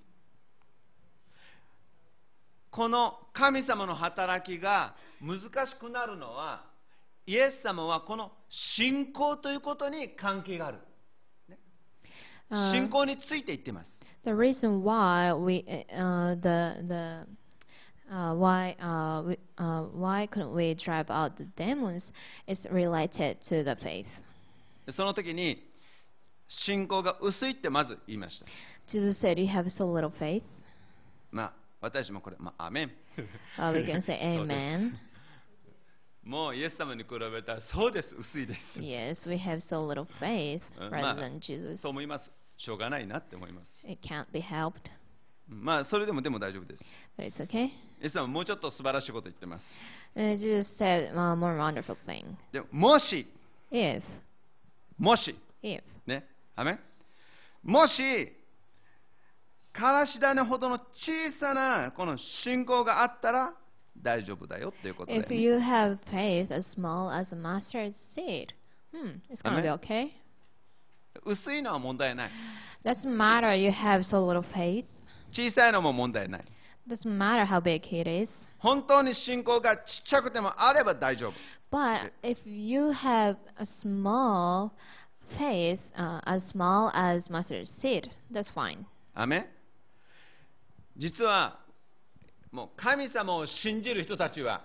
[2.72, 6.64] この神様の働きが難しくなるのは、
[7.26, 10.80] イエス様はこの信仰ということに関係がある。
[12.50, 14.00] Uh, 信仰について言ってます。
[14.24, 17.28] the reason why we uh, the the
[18.11, 22.03] uh, why uh, we, uh, why couldn't we drive out the demons
[22.47, 24.07] is related to the faith.
[24.91, 25.63] その時に
[26.49, 28.47] 信仰が薄いってまず言いました。
[28.91, 30.43] Jesus said, "You have so little faith."
[31.31, 32.91] まあ私もこれ、まあ、アメン。
[33.59, 34.93] Uh, we can say そうです Amen.
[36.25, 38.81] もうイエス様に比べたらそうです、薄いです。
[38.81, 41.79] Yes, we have so little faith うん rather まあ than Jesus.
[41.79, 42.31] そう思います。
[42.57, 43.87] しょうがないなって思います。
[43.89, 44.75] It can't be helped,
[45.49, 46.85] まあそれでもでも大丈夫です。
[47.17, 47.71] but it's okay.
[48.06, 49.66] イエス様はもうちょっと素晴らしいこと言ってます。
[50.16, 52.24] Uh, Jesus said a more wonderful thing.
[52.54, 53.26] でももし、
[53.72, 54.04] If,
[55.00, 56.24] もし、if, ね、
[56.56, 56.80] アメン
[57.64, 58.32] もし、
[59.74, 63.56] からし種ほどの小さなこの信仰があったら
[64.00, 68.50] 大丈夫だよっていうことだよ if ね you have faith as small as a mustard seed,
[68.94, 70.12] hmm, it's gonna be okay.
[71.26, 72.30] 薄いのは問題ない。
[72.84, 74.86] Doesn't matter you have so little faith.
[75.32, 76.46] 小さいのも問題ない。
[76.88, 78.30] Doesn't matter how big it is.
[78.60, 81.34] 本当に信仰がちっちゃくてもあれば大丈夫。
[81.72, 84.72] But if you have a small
[85.38, 88.86] faith, uh, as small as mustard seed, that's fine.
[89.16, 89.46] アメン
[90.98, 91.60] 実は
[92.52, 94.62] もう神様を信じる人たちは、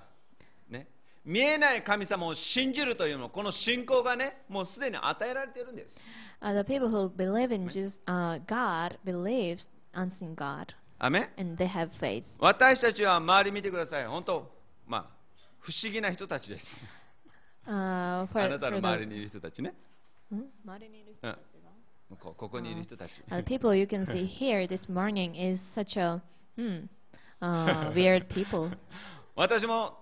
[0.68, 0.86] ね、
[1.24, 5.96] 見えない神様を信じるというのこの信仰がね、もうすでに与えられているんです。
[6.42, 11.88] Uh, the people who believe in Jesus, uh, God believes unseen God, アメン and they have
[11.98, 12.24] faith.
[12.38, 14.06] 私たちは周り見てください。
[14.06, 14.50] 本当、
[14.86, 15.06] まあ、
[15.60, 16.66] 不思議な人たちです。
[17.66, 19.74] Uh, あなたの周りにいる人たちね。
[20.30, 20.44] Hmm?
[22.18, 23.12] こここにいる人たち。
[23.30, 26.20] Uh, people you can see here this morning is such a
[26.58, 26.86] hmm,
[27.40, 28.70] uh, weird people.
[29.36, 29.96] 私も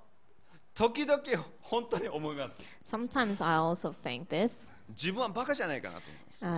[0.74, 1.22] 時々
[1.60, 2.54] 本当に思います。
[2.90, 4.50] Sometimes I also think this.
[5.00, 6.44] 自分はバカじゃないかなと思います。
[6.44, 6.48] Uh,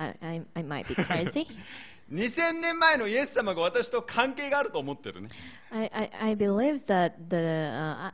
[0.00, 1.46] I, I, I might be crazy.
[2.10, 5.28] 2000年前のイエス様が私と関係があると思ってるね。
[5.70, 6.36] I, I, I
[7.28, 8.12] the, uh,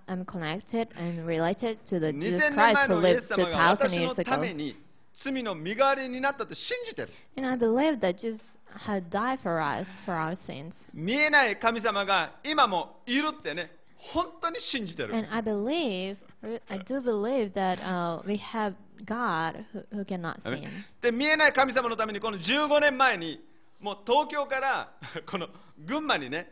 [2.12, 4.76] 2000年前のイエス様が私のために
[5.22, 7.10] 罪の身代わりになったと信じてる。
[9.42, 10.18] For us, for
[10.92, 15.14] 見えない神様が今もいるってね、本当に信じてる。
[16.68, 18.74] I do believe that uh, we have
[19.06, 20.84] God who, who cannot see him.
[23.84, 24.88] もう東京から
[25.30, 25.46] この
[25.86, 26.48] 群馬にね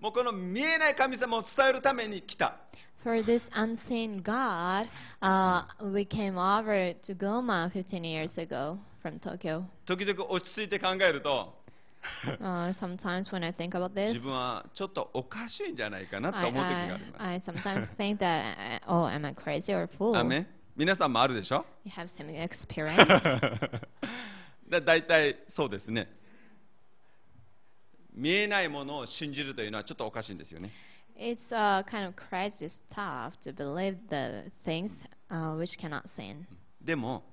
[0.00, 2.56] もうこの見えない神様を伝えるために来た
[3.04, 4.88] For this unseen God,
[5.22, 9.62] uh, we came over to Goma 15 years ago from Tokyo.
[9.86, 11.54] 時々落ち着いて考えると
[12.40, 17.96] Uh, sometimes when I think about 自 this, 分はちょっとおかしいんじゃないかなと I, 思う時があ I, ります I sometimes
[17.96, 20.16] think that, uh, oh, am I crazy or fool?
[20.18, 23.80] アメン皆さんもあるでしょ You have some experience.
[24.68, 26.08] だ大体そうですね
[28.16, 30.70] 見えないものを信じるというのはちょっとおかしいんですよね
[31.18, 34.90] it's uh, kind of crazy stuff to believe the things
[35.30, 36.46] uh, which cannot sin.
[36.82, 37.24] でも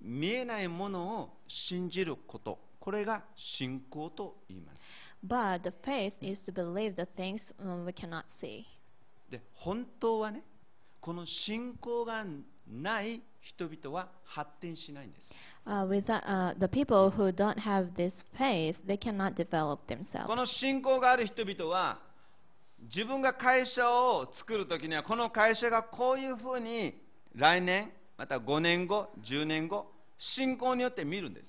[0.00, 4.80] 見えないものを信じることこれが信仰と言います
[5.26, 8.64] But the faith is to believe the things um, we cannot see.
[9.30, 10.42] で本当はね
[11.00, 12.24] この信仰が
[12.66, 15.34] ない人々は発展しないんです。
[20.26, 21.98] この信仰がある人々は
[22.94, 26.94] 自分が会社を作る時にはこの会社がこういうふうに
[27.34, 29.86] 来年、また5年後、10年後、
[30.18, 31.48] 信仰によって見るんです。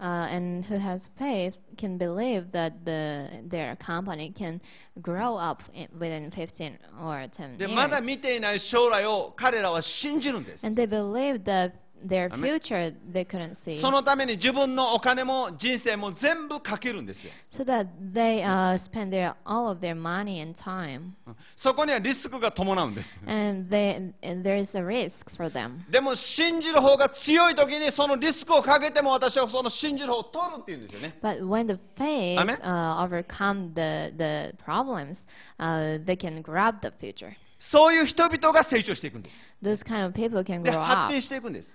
[0.00, 4.60] uh, and who has faith can believe that the, their company can
[5.00, 8.04] grow up in, within 15 or 10でまだ years.
[8.04, 11.72] 見ていない将来を彼らは信じるんです And they believe that
[12.07, 13.81] their future they couldn't see.
[13.81, 21.13] そのために自分のお金も人生も全部かけるんですよ So that they uh, spend their, all of their money and time.
[21.27, 25.89] うんそこにはリスクが伴うんです And, they, and there is a risk for them.
[25.91, 35.17] でも信じる方が強い時にそのリスクをかけても私はその信じる方を取るっていうんですよね But when the faith uh, overcome the, the problems,
[35.59, 37.33] uh, they can grab the future.
[37.69, 41.69] そういう人々が成長していくんです Those kind of people can で grow 発 up 展していくんです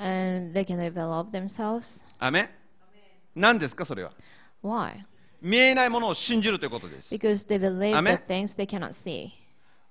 [0.00, 1.84] and they can develop themselves.
[2.18, 2.48] アメン
[3.34, 4.12] 何ですかそれは
[4.62, 4.94] Why?
[5.42, 9.28] 見えないものを信じるということです Because they believe the things they cannot see.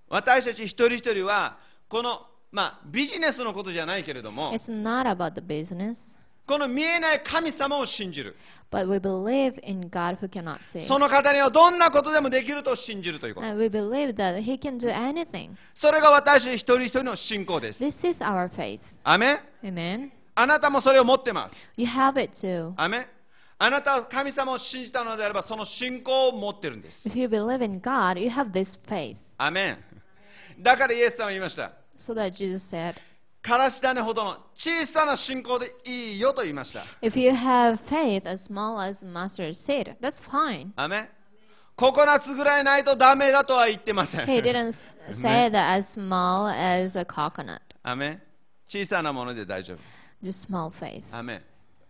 [0.09, 5.95] 私たち一人一人はこの、まあ、ビジネスのことじゃないけれども It's not about the business,
[6.49, 8.35] この見えない神様を信じる
[8.71, 10.87] but we believe in God who cannot see.
[10.87, 15.51] その方にはどんなことでもできると信じるということ And we believe that He can do anything.
[15.75, 18.79] それが私一人一人の信仰です This is our faith.
[19.03, 20.09] アメン Amen.
[20.33, 22.73] あなたもそれを持ってます You have it too.
[22.77, 23.05] アメン
[23.59, 29.17] あなたは神様を信じたのであればその信仰を持ってるんです If you believe in God, you have this faith.
[29.37, 31.73] アメンだからイエス様は言いました
[32.07, 32.95] So that Jesus said,
[33.41, 40.71] からし種ほどの小さな信仰でいいよと言いました If you have faith as small as mustard seed, that's fine.
[40.75, 41.09] アメン
[41.77, 44.73] ココナッツぐらいないとダメだとは言ってません He didn't
[45.21, 47.59] say that as small as a coconut.
[47.83, 48.21] アメン
[48.67, 49.77] 小さなもので大丈夫
[50.21, 51.03] Just small faith.
[51.11, 51.41] アメン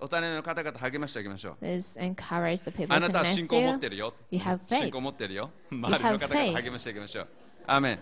[0.01, 3.75] お種の方々励ましてあげましょう encourage the people あなたは信仰を持 you.
[3.75, 4.81] ってるよ You have faith.
[4.83, 7.27] 信仰を持ってるよ周りの方.々励ましてあげましょう
[7.65, 7.99] アメン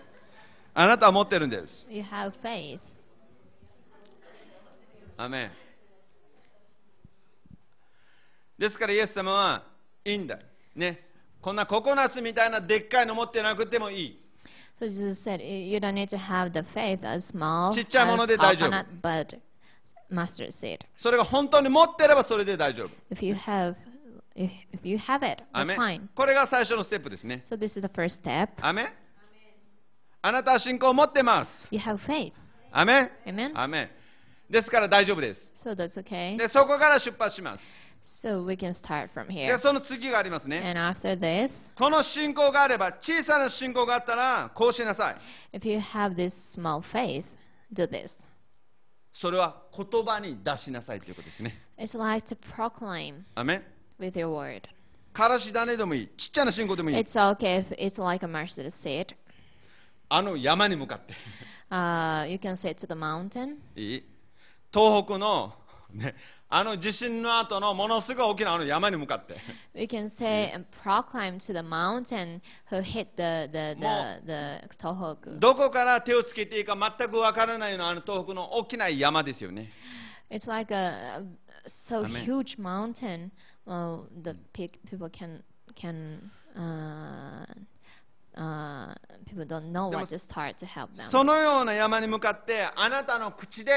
[0.74, 2.78] あなたは持ってるんです You have faith.
[5.20, 5.50] アメン
[8.56, 9.64] ですからイエス様は
[10.04, 10.38] いいんだ
[10.76, 11.00] ね
[11.42, 14.24] こんなココナッツみたいなでっかいの持ってなくてもいい
[14.80, 18.68] So Jesus said, "You don't need to have the faith as small ちっちゃいもの as で大丈夫。
[18.68, 19.38] coconut, but
[20.08, 20.78] mustard seed.
[20.98, 23.74] それが本当に持ってればそれで大丈夫 If you have,
[24.36, 24.50] if,
[24.84, 26.02] you have it, ア that's fine.
[26.14, 28.50] これが最初のステップですね So this is the first step.
[28.60, 28.88] アメン
[30.22, 32.32] あなたは信仰を持ってます You have faith.
[32.70, 33.50] アメン Amen.
[33.58, 33.97] アメン
[34.50, 36.36] ですから大丈夫です So that's okay.
[36.36, 37.62] でそこから出発します
[38.22, 39.58] So we can start from で here.
[39.60, 45.12] その次がありますね And after this, この信仰があれば小さな信仰があったらこうしなさ
[45.52, 47.24] い if you have this small faith,
[47.72, 48.10] do this.
[49.12, 53.24] それは言葉に出しなさいということですね It's like to proclaim
[53.98, 54.62] with your word.
[55.12, 59.08] からし種でもいいちっちゃな信仰でもいい It's okay if it's like a mustard seed.
[60.08, 61.14] あの山に向かって
[61.70, 63.56] Uh, you can say it to the mountain.
[63.76, 64.04] いい
[64.72, 65.54] 東北の、
[65.92, 66.14] ね、
[66.50, 69.36] あの地震の後のものすごい大きなあの山に向かって
[69.74, 72.40] We can say and proclaim to the mountain
[72.70, 75.38] who hit the the the, the Tohoku.
[75.38, 79.70] どこから手をつけていいか全くわからないようなあの東北の大きな山ですよね
[80.30, 81.22] It's like a,
[81.88, 83.30] so huge mountain.
[83.66, 85.42] Uh, the pe- people can
[85.74, 87.44] can uh,
[88.34, 88.94] uh,
[89.26, 91.10] people don't know what to start to help them.
[91.10, 93.72] そのような山に向かってあなたの口で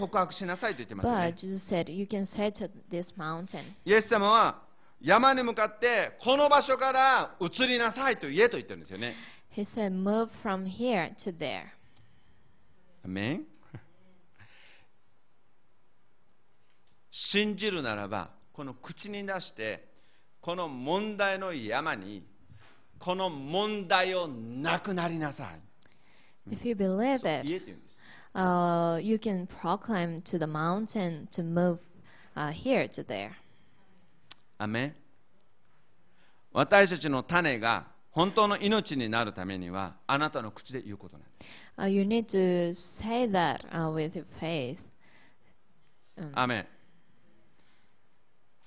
[0.00, 3.62] 告白しなさいと言ってますよ But ね Jesus said, you can say to this mountain.
[3.84, 4.62] イエス様は
[5.00, 9.14] 山に向かってこの場所から移りなさいと言えと言ってるんですよね。
[9.56, 11.64] He said, move from here to there.
[13.04, 13.44] アメン
[17.10, 19.84] 信じるならばこの口に出して
[20.40, 22.22] この問題の山に
[22.98, 26.54] この問題をなくなりなさい。
[26.54, 27.46] If you believe it,
[28.34, 31.78] uh, you can proclaim to the mountain to move
[32.36, 33.32] uh, here to there.
[34.58, 34.94] アメン
[36.52, 41.80] 私たちの種が本当の命になるためにはあなたの口で言うことなんです。
[41.80, 44.78] Uh, you need to say that uh, with your faith.
[46.18, 46.66] Um, アメン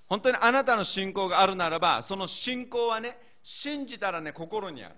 [0.08, 4.96] 本当にあなたの信仰があるならばその信仰はね信じたらね心にある。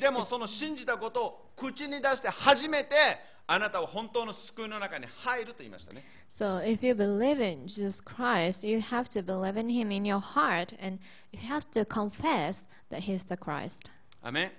[0.00, 2.90] でもその信じたことを口に出して初めて
[3.46, 6.02] あなたは本当の救いの中に入ると言いましたね
[6.38, 10.20] So if you believe in Jesus Christ, you have to believe in Him in your
[10.20, 10.98] heart, and
[11.32, 12.56] you have to confess
[12.90, 13.76] that He's the Christ.
[14.22, 14.52] アメン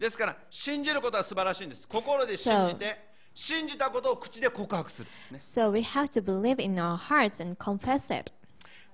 [0.00, 2.96] ですから信じることは素晴らしいんです心で信じて
[3.34, 8.32] 信じたことを口で告白する、ね、So we have to believe in our hearts and confess it.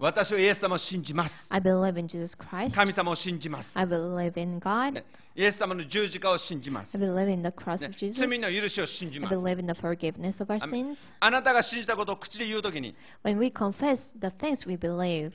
[0.00, 2.72] 私はイエス様を信じます I believe in Jesus Christ.
[2.74, 4.92] 神様を信じます、I believe in God.
[4.92, 8.20] ねイエス様の十字架を信じます、I believe in the cross ね of Jesus.
[8.20, 10.96] 罪の許しを信じ I ます believe in the forgiveness of our sins.
[11.18, 12.94] あなたが信じたことを口で言うときに
[13.24, 15.32] When we confess the things we believe,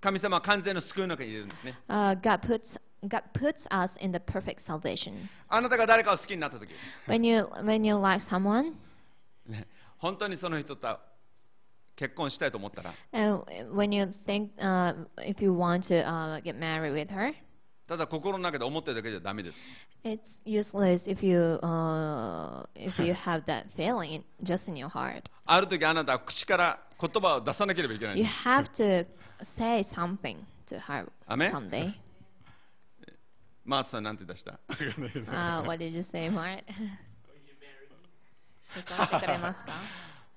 [0.00, 5.12] 神様は完全の救いの中に入れるんですね uh, God puts God puts us in the perfect salvation.
[5.48, 6.70] あなたが誰かを好きになったとき、
[7.08, 8.74] When you when you like someone,
[9.46, 9.66] ね、
[9.98, 10.98] 本当にその人と
[11.96, 17.32] 結婚したいと思ったら and when you think uh, if you want to uh, get married with her,
[17.86, 19.56] ただ心の中で思ってるだけじゃダメです
[20.04, 25.22] it's useless if you uh, if you have that feeling just in your heart.
[25.46, 29.06] ある時あなたは口から言葉を出さなければいけないん You です have to
[29.56, 30.38] say something
[30.68, 31.92] to her アメン someday.
[33.64, 36.62] マーツさんなんて出した Uh, what did you say, Mart?
[38.74, 39.82] 結婚してくれますか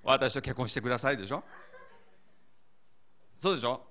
[0.07, 1.43] 私と結婚してくださいでしょ
[3.39, 3.81] そうでしょ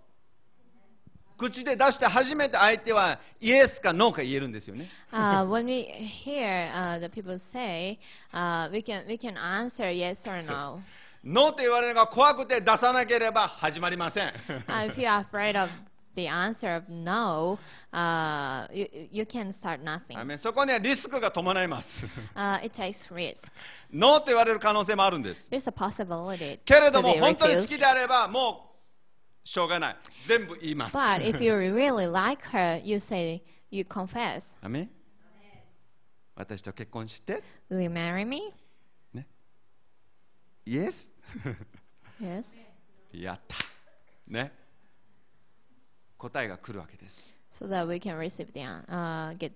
[1.38, 5.82] 口で出して初めて相手はイエスかノーか言えるんですよね uh, when we
[6.24, 7.98] hear uh, the people say,
[8.32, 10.80] uh, we can we can answer yes or no.
[11.22, 14.32] ノーと言われるのが怖くて出さなければ始まりません
[14.66, 15.68] Uh, if you are afraid of
[16.15, 17.57] the answer of no,
[17.93, 20.17] uh, you you can start nothing.
[20.19, 21.87] アメンそこにはリスクが伴います
[22.35, 23.37] Uh, it takes risk.
[23.93, 27.67] ノーと言われる可能性もあるんです There's a possibility けれど to も be 本当に好 refused.
[27.69, 28.71] きであればも
[29.45, 29.95] うしょうがない
[30.27, 34.41] 全部言います But if you really like her, you say you confess.
[34.61, 34.89] アメン
[36.35, 38.53] 私と結婚して Will you marry me?
[40.65, 41.11] イエス
[42.21, 42.43] Yes.
[43.13, 43.55] やった
[44.27, 44.51] ね
[46.18, 49.52] 答えが来るわけです So that we can receive the uh, get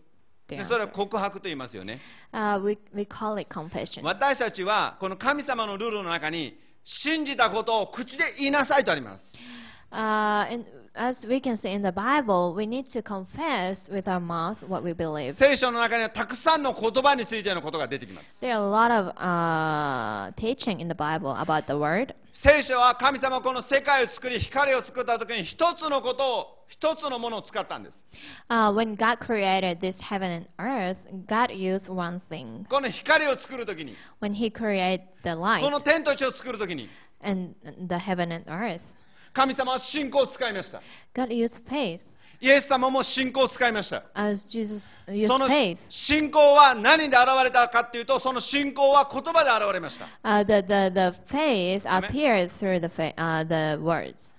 [0.69, 2.01] それは.告白と言いますよね
[2.33, 4.03] Uh, we we call it confession.
[4.03, 9.25] 私たちはこの神様のルールの中に信じたことを口で言いなさいとあります
[9.92, 14.20] Uh, and as we can see in the Bible, we need to confess with our
[14.20, 15.36] mouth what we believe.
[15.38, 22.14] 聖書の中にはたくさんの言葉についてのことが出てきます There are a lot of uh, teaching in the Bible about the word.
[22.44, 28.06] 聖書は神様はこの世界を作り光を作った時に一つのことを一つのものを使ったんです
[28.50, 32.66] Uh, when God created this heaven and earth, God used one thing.
[32.68, 36.90] この光を作る時に When He created the light この天と地を作る時に
[37.24, 37.56] and
[37.88, 38.82] the heaven and earth,
[39.33, 40.81] 神様は信仰を使いました。
[41.15, 42.01] God used faith.
[42.43, 44.03] イエス様も信仰を使いました。
[44.15, 45.47] その
[45.91, 50.07] 信仰は何で現れたかというと、その信仰は言葉で現れました。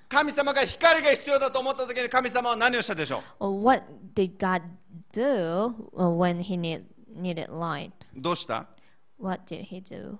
[0.10, 3.86] 神様が光が必要だと思った時に神様は何をしたでしょう？What
[4.16, 4.62] did God
[5.14, 6.42] do when
[8.18, 8.68] どうした
[9.20, 10.18] ？What did he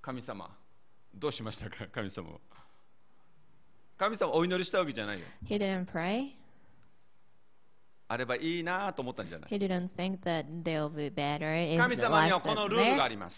[0.00, 0.56] 神様、
[1.14, 1.88] どうしましたか？
[1.92, 2.38] 神様は。
[3.98, 6.30] 神様お祈りしたわけじゃないよ He didn't pray.
[8.10, 13.10] あればいいなと思ったんじゃない He didn't think that they'll be better if 神様にはこのルールがあ there.
[13.10, 13.36] ります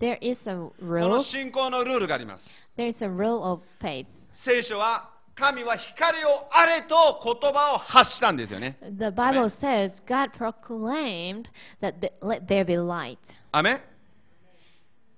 [0.00, 1.24] There is a この rule.
[1.24, 2.44] 信仰のルールがあります
[2.78, 4.06] There is a rule of faith.
[4.44, 11.44] 聖書は神は光をあれと言葉を発したんですよね The Bible says God proclaimed
[11.82, 13.18] that let there be light.
[13.52, 13.82] アメ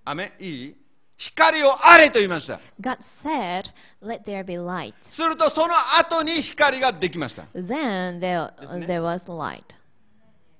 [0.04, 0.76] アメいい
[1.18, 3.64] 光をあれと言いました God said,
[4.02, 4.94] let there be light.
[5.12, 8.86] するとその後に光ができました Then there, ね。
[8.86, 9.62] there was light.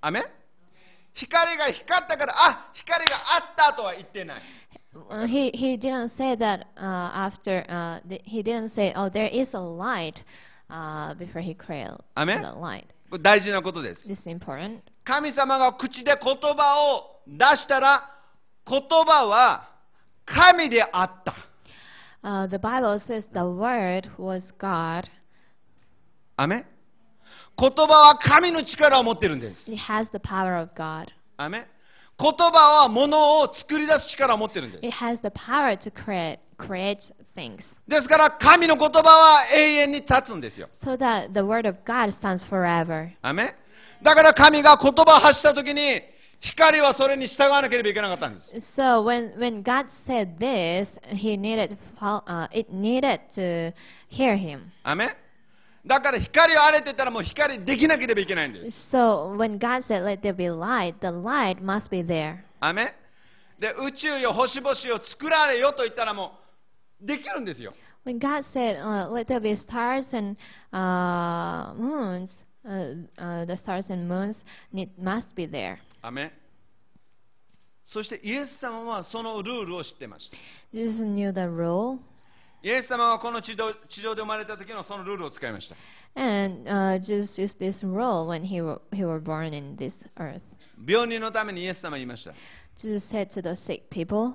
[0.00, 0.24] アメ
[1.14, 4.40] 光が光ったからあ光があったとは言ってない
[5.10, 9.48] Uh, he, he didn't say that uh, after, uh, he didn't say, oh, there is
[9.52, 10.14] a light
[10.70, 12.42] uh, before he created Amen.
[12.42, 12.86] the light.
[13.22, 14.80] 大事なことです This is important.
[15.04, 18.10] 神様が口で言葉を出したら
[18.66, 19.68] 言葉は
[20.34, 21.34] 神であった
[22.20, 25.04] Uh, the Bible says the word was God.
[26.36, 26.66] アメ
[27.56, 31.06] 言葉は神の力を持っているんです It has the power of God.
[31.36, 31.66] アメ
[32.18, 32.44] 言葉
[32.82, 36.98] は物を作り出す力を持っているんです It has the power to create, create
[37.36, 37.58] things.
[37.86, 43.10] ですから神の言葉は永遠に立つんですよ So that the word of God stands forever.
[43.22, 43.54] アメ
[44.02, 46.00] だから神が言葉を発した時に
[46.40, 53.72] 光はそれに従わなければいけなかったんです So when, when God said this, he needed, uh, it needed to
[54.08, 54.70] hear him.
[54.84, 55.16] アメ
[55.86, 62.36] だから光をあれってたらもう光できなければいけないんです So when God said, let there be light, the light must be there.
[62.60, 62.94] アメ
[63.58, 64.74] で宇宙よ星々を
[65.04, 66.32] 作られよと言ったらも
[67.02, 67.74] うできるんですよ
[68.04, 70.36] When God said, uh, let there be stars and
[70.72, 72.30] uh, moons,
[72.64, 74.36] uh, uh, the stars and moons
[74.72, 75.78] need, must be there.
[76.02, 76.32] アメ
[77.86, 80.36] そしてイエス様はそのルールを知ってました
[80.72, 81.98] Jesus knew the rule.
[82.62, 85.76] イエス様はこの地上地上で生まれた時のそのルールを使いました
[86.20, 90.40] And uh, Jesus used this rule when he were, he were born in this earth.
[90.86, 92.32] 病人のためにイエス様は言いました
[92.76, 94.34] Jesus said to the sick people,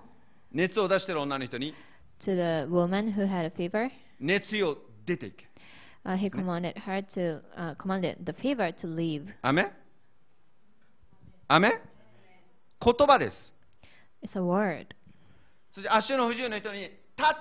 [0.51, 1.73] 熱を出している女の人に
[2.25, 3.89] to the woman who had a fever,
[4.19, 5.45] 熱よ出ていけ
[6.05, 9.27] uh, he commanded her to, uh, commanded the fever to leave.
[9.41, 9.71] アメ
[11.53, 11.71] アメ
[12.83, 13.53] 言葉です
[14.23, 14.87] It's a word.
[15.71, 16.91] そして足の不自由な人に立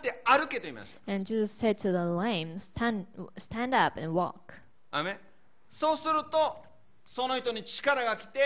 [0.01, 3.07] って歩けと言いました And Jesus said to the lame, stand,
[3.39, 4.35] stand up and walk.
[4.91, 5.19] アメ
[5.71, 6.57] そうすると
[7.07, 8.41] その人に力が来て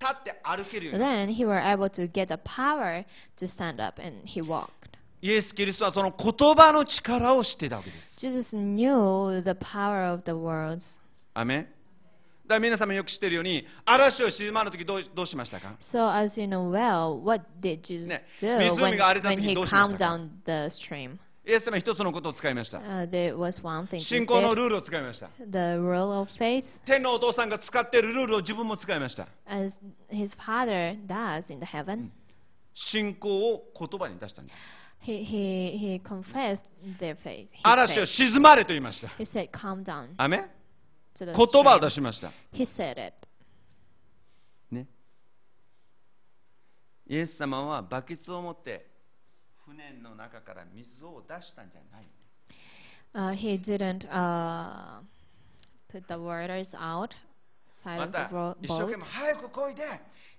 [0.00, 3.04] 立って歩けるようになる Then he were able to get the power
[3.40, 4.70] to stand up and he walked.
[5.20, 10.82] イエス・キリストはその言葉の力を知っていたわけです Jesus knew the power of the words.
[11.34, 11.74] アメ
[12.48, 16.40] だ皆様よく知っているように、嵐を沈まるとど,どうしましか？So, as
[19.22, 21.16] たとどうしましたか？
[21.48, 22.80] イエス様一つのことを使いました。
[24.00, 25.30] 信仰のルールを使いました。
[26.84, 29.28] 天のお父さんが使っているルールを自分も使いました。
[32.74, 34.58] 信仰を言葉に出したんです。
[37.62, 39.08] 嵐を沈まれと言いました。
[40.16, 40.28] ア
[41.18, 42.30] 言葉を.出しました。
[42.52, 43.14] He said it.
[44.70, 44.86] ね。
[47.06, 48.86] イエス様はバケツを持って
[49.64, 52.06] 船の中から水を出したんじゃない。
[53.14, 55.00] Uh, he didn't uh,
[55.88, 57.10] put the waters out
[57.84, 58.28] また
[58.60, 59.82] 一生懸.命早くこいで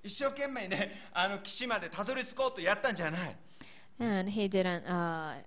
[0.04, 3.38] 一生懸命ねあの岸までたどり着こうとやったんじゃない。
[4.00, 5.42] And he didn't uh,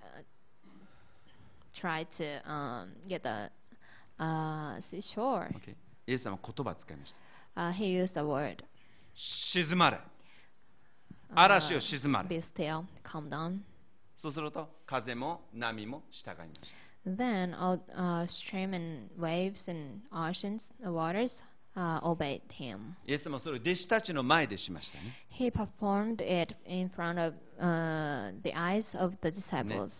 [1.73, 3.51] try to um, get the
[4.21, 5.49] uh, seashore.
[5.57, 5.75] OK
[6.07, 7.13] イエス様は言葉を使いまし
[7.55, 7.61] た。
[7.61, 8.65] Uh, he used the word.
[9.53, 9.97] 静まれ。
[9.97, 10.01] uh,
[11.35, 12.29] 嵐を静まれ。
[12.29, 13.59] be still, calm down.
[14.17, 17.11] そうすると風も波も従いました。
[17.11, 21.43] Then all uh, stream and waves and oceans, the waters,
[21.75, 22.95] uh, obeyed him.
[23.07, 25.15] イエス様はそれを弟子たちの前でしましたね。
[25.31, 29.91] He performed it in front of uh, the eyes of the disciples.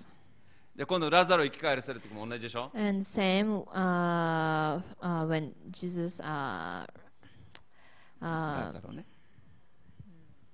[0.81, 6.87] で今度ラザロ生き返らせる時も同じでしょ And same uh, uh, when Jesus uh,
[8.19, 9.05] ラ uh, ザロね。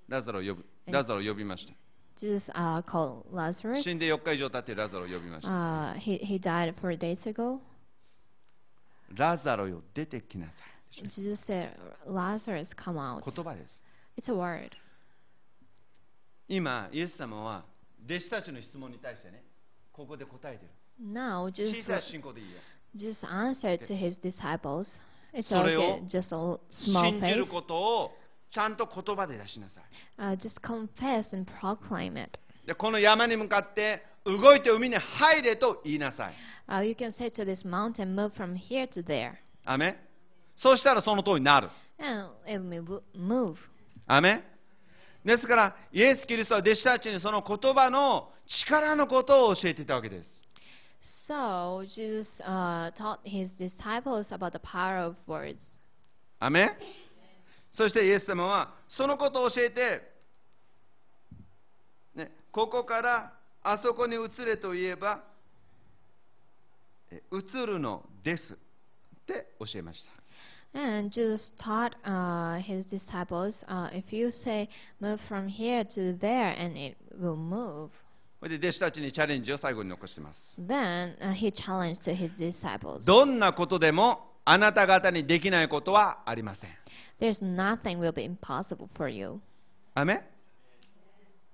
[0.09, 0.66] ラザロを呼ぶ。
[0.87, 1.74] ラザロを呼びました。
[2.18, 3.85] Jesus uh, called Lazarus.
[3.85, 5.49] 死んで4日以上経ってラザロを呼びました。
[5.49, 7.61] Uh, he he died four days ago.
[9.14, 10.53] ラザロよ出てきなさ
[11.05, 11.09] い。
[11.09, 11.70] Jesus said,
[12.05, 13.81] "Lazarus, come out." 言葉です。
[14.20, 14.70] It's a word.
[16.49, 17.64] 今、イエス様は
[18.05, 19.45] 弟子たちの質問に対してね、
[19.97, 20.70] ここで答えてる。
[21.12, 22.57] Now, 小 just さい信仰でいいよ
[22.97, 24.86] just answer to his disciples.
[25.34, 27.51] It's それを okay, just a l- small 信じる faith.
[27.51, 28.12] ことを
[28.51, 29.84] ちゃんと言葉で出しなさい
[30.18, 32.38] Uh, just confess and proclaim it.
[32.66, 36.34] でこの山に向かって動いて海に入れと言いなさい
[36.68, 39.32] Uh, you can say to this mountain, move from here to there,
[39.64, 39.97] アメン
[40.57, 41.68] そうしたらその通りになる
[41.99, 43.57] and it will move- move.
[44.07, 44.44] アメン
[45.24, 50.42] ですからイエス・キリストは弟子たちにその言葉の力のことを教えていたわけです
[51.28, 55.57] So Jesus uh, taught his disciples about the power of words.
[56.38, 56.70] アメン
[57.72, 60.03] そしてイエス様はそのことを教えて、
[62.14, 63.32] ね、ここから
[63.62, 65.24] あそこに移れと言えば
[67.11, 68.57] え移るのですっ
[69.26, 70.12] て教えました
[70.78, 74.68] And Jesus taught uh, his disciples, uh, if you say
[75.01, 77.90] move from here to there, and it will move.
[78.49, 83.05] で弟子たちにチャレンジを最後に残しています Then uh, he challenged his disciples.
[83.05, 86.70] どんなことでもあなた方にできないことはありません
[87.20, 89.40] There's nothing will be impossible for you.
[89.94, 90.16] アメン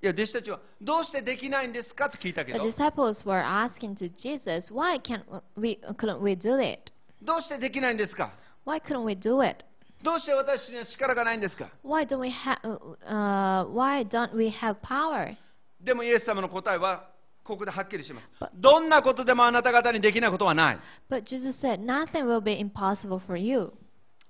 [0.03, 5.23] いや弟子たちはどうしてできないんですかと聞いたけ The ど disciples were asking to Jesus, why can't
[5.57, 6.93] we couldn't we do it?
[7.23, 8.33] どうしてできないんですか
[8.67, 9.65] Why couldn't we do it?
[10.03, 12.59] どうして私には力がないんですか Why don't we have?
[13.07, 15.37] Uh, why don't we have power?
[15.83, 17.09] でもイエス様の答えは
[17.45, 18.31] ここではっきりします。
[18.41, 20.79] But- どんなことでもあなた方にできないことはない。
[21.11, 23.73] But Jesus said, nothing will be impossible for you.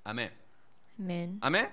[0.04, 1.36] アメン Amen?
[1.40, 1.68] アメン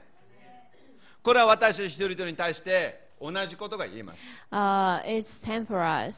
[1.24, 4.20] これは私一人一人に対して同じことが言えます。
[4.52, 6.16] Uh, it's time for us.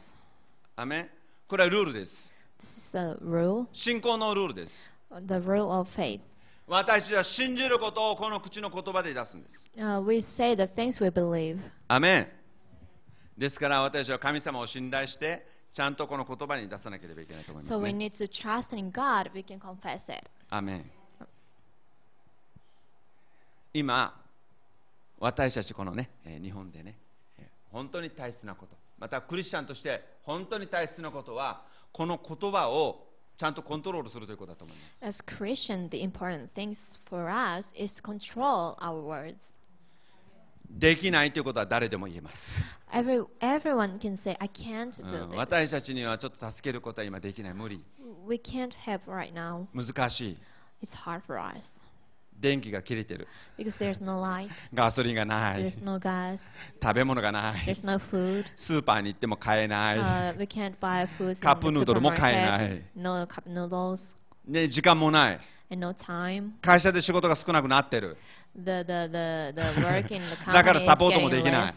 [0.76, 1.10] アメン
[1.48, 2.12] これはルールです。
[2.92, 4.90] This is the rule, 信仰のルールです。
[5.10, 6.20] The rule of faith.
[6.66, 9.66] 私たちは信じることをこの口の言葉で出すんです。
[9.76, 11.58] Uh, we say the things we believe.
[11.88, 12.28] アメン
[13.38, 19.30] ですから私は神様を信頼してちゃんとこの言葉に出さなければいけないと思いま So す、we ね、need to trust in God.
[19.34, 20.30] We can confess it.
[20.50, 20.90] アメン
[23.74, 24.14] 今
[25.18, 26.96] 私たちこのねえー日本でね
[27.38, 31.62] えー本当に大切なことまたクリスチャンとして本当に大切なことは
[31.92, 33.06] この言葉を
[33.38, 36.76] ちゃんとコントロールするということだと思います As Christian, the important things
[37.08, 39.36] for us is to control our words.
[40.70, 42.36] できないということは誰でも言えます、
[42.92, 45.36] Every, everyone can say, I can't う do ん this.
[45.36, 47.84] 私たちにはちょっと助けることは今できない無理
[48.26, 49.66] We can't help right now.
[49.74, 50.38] 難しい
[50.82, 51.70] It's hard for us
[52.40, 56.38] 電気が切れてる because there's no light, ガソリンがない there's no gas,
[56.82, 58.44] 食べ物がない there's no food.
[58.56, 62.82] スーパーに行っても買えない、Uh, we can't buy food カップヌードルも買えない.
[62.96, 63.98] No cup noodles
[64.46, 65.40] ね、時間もない
[65.70, 66.50] and no time.
[66.60, 68.16] 会社で仕事が少なくなってる
[68.54, 71.74] The the the the work in the だから company サポートもできない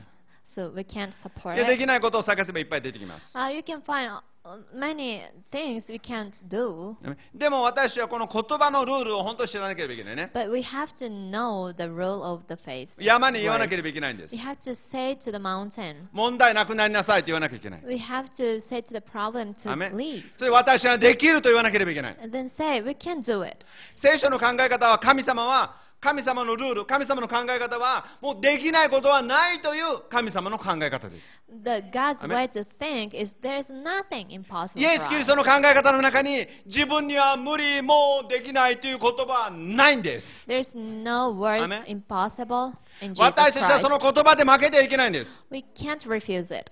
[0.56, 4.10] so we can't support でで.きないことを探せばいっぱい出てきます Uh, you can find
[4.46, 5.22] uh, many
[5.52, 6.96] things we can't do,
[7.34, 12.88] でも私はこの言葉のルールを本当に知らなければいけないね but we have to know the rule of the faith.
[13.00, 16.08] 山に言わなけれ.ばいけないんです We have to say to the mountain.
[16.14, 20.24] 問題なくなりなさいと言わなきゃいけない We have to say to the problem to leave.
[20.38, 23.58] それ私はできると言わなければいけない And then say, we can do it.
[23.96, 41.84] 聖書の考え方は神様は神様のルール神様の考え方はもうできないことはないという神様の考え方です The God's way to think is there's nothing impossible イエス・キリ.ストの考え方の中に自分には無理もうできないという言葉はないんです There's no Amen.
[41.88, 43.90] impossible in Jesus 私たちはそ Christ.
[43.90, 46.72] の言葉で負けてはいけないんです We can't refuse it.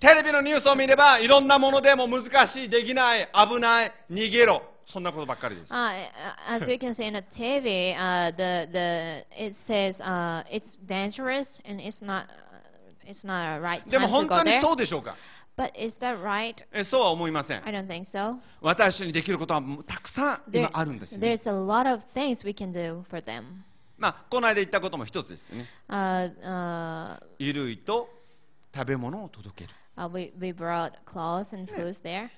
[0.00, 6.06] テレビのニュースを見ればいろんなものでも難しいできない危ない逃げろそんなことばっかりです Uh,
[6.48, 11.46] as you can see in the TV, uh, the the it says uh, it's dangerous
[11.64, 14.60] and it's not uh, it's not a right でも time to 本 go 当に there.
[14.62, 15.16] そうでしょうか
[15.56, 16.54] But is that right?
[16.72, 18.36] えそうは思いません I don't think so.
[18.60, 23.42] 私にできることはたくさん There, 今あるんですよ、ね there's a lot of things we can do for them.
[23.96, 28.08] まあ、この間言ったことも一つですよね Uh, uh, 衣類と
[28.74, 32.28] 食べ物を届ける uh, we we brought clothes and foods there.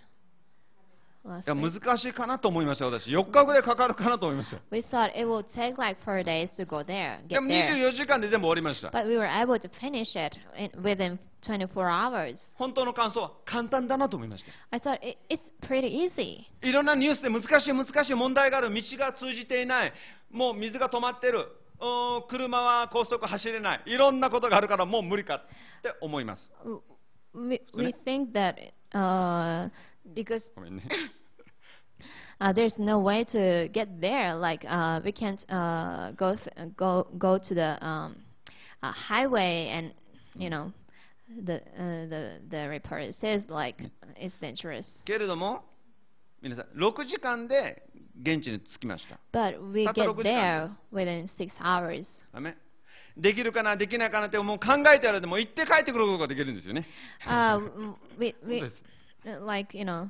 [1.26, 1.80] い Last や week.
[1.84, 7.48] 難しいかなと思いました私4日ぐらいかかるかなと思いました We thought it would take like four days to go there, で get も
[7.48, 7.74] there.
[7.90, 12.36] 24時間で全部終わりました But we were able to finish it in, within 24 hours.
[12.56, 16.44] 本当の感想は簡単だなと思いました I thought it, it's pretty easy.
[16.62, 19.92] いろんなニュースで難しい難しい問題がある道が通じていない
[20.30, 21.46] もう水が止まってる
[21.78, 25.40] うーん車は高速走れないいろんなことがあるからもう無理かっ
[25.82, 26.50] て思います
[27.34, 28.54] We, we think that
[28.94, 29.70] uh,
[30.14, 30.88] because ごめんね
[32.39, 37.07] uh, there's no way to get there, like uh, we can't uh, go th- go
[37.17, 38.15] go to the um,
[38.81, 39.93] uh, highway and
[40.35, 40.71] you know
[41.45, 43.81] the uh, the the report says like
[44.17, 44.87] it's dangerous.
[45.05, 45.63] けれども
[46.41, 47.83] 皆さん6時間で
[48.21, 52.05] 現地に着きました But we たった get 6時間 there within six hours.
[52.33, 52.55] アメン
[53.17, 56.85] できるかなできないかなってもう考えてやられても行って帰ってくることができるんですよね
[57.27, 57.59] Uh,
[58.17, 58.83] we 本 we 当です
[59.25, 60.07] uh, like you know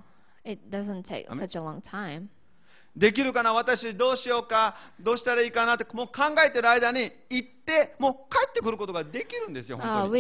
[2.97, 9.77] できるかな私どうしようかどうしたらいいかなってもう考えてる間に行ってもう帰ってくることができるんですよ。
[9.77, 10.11] 本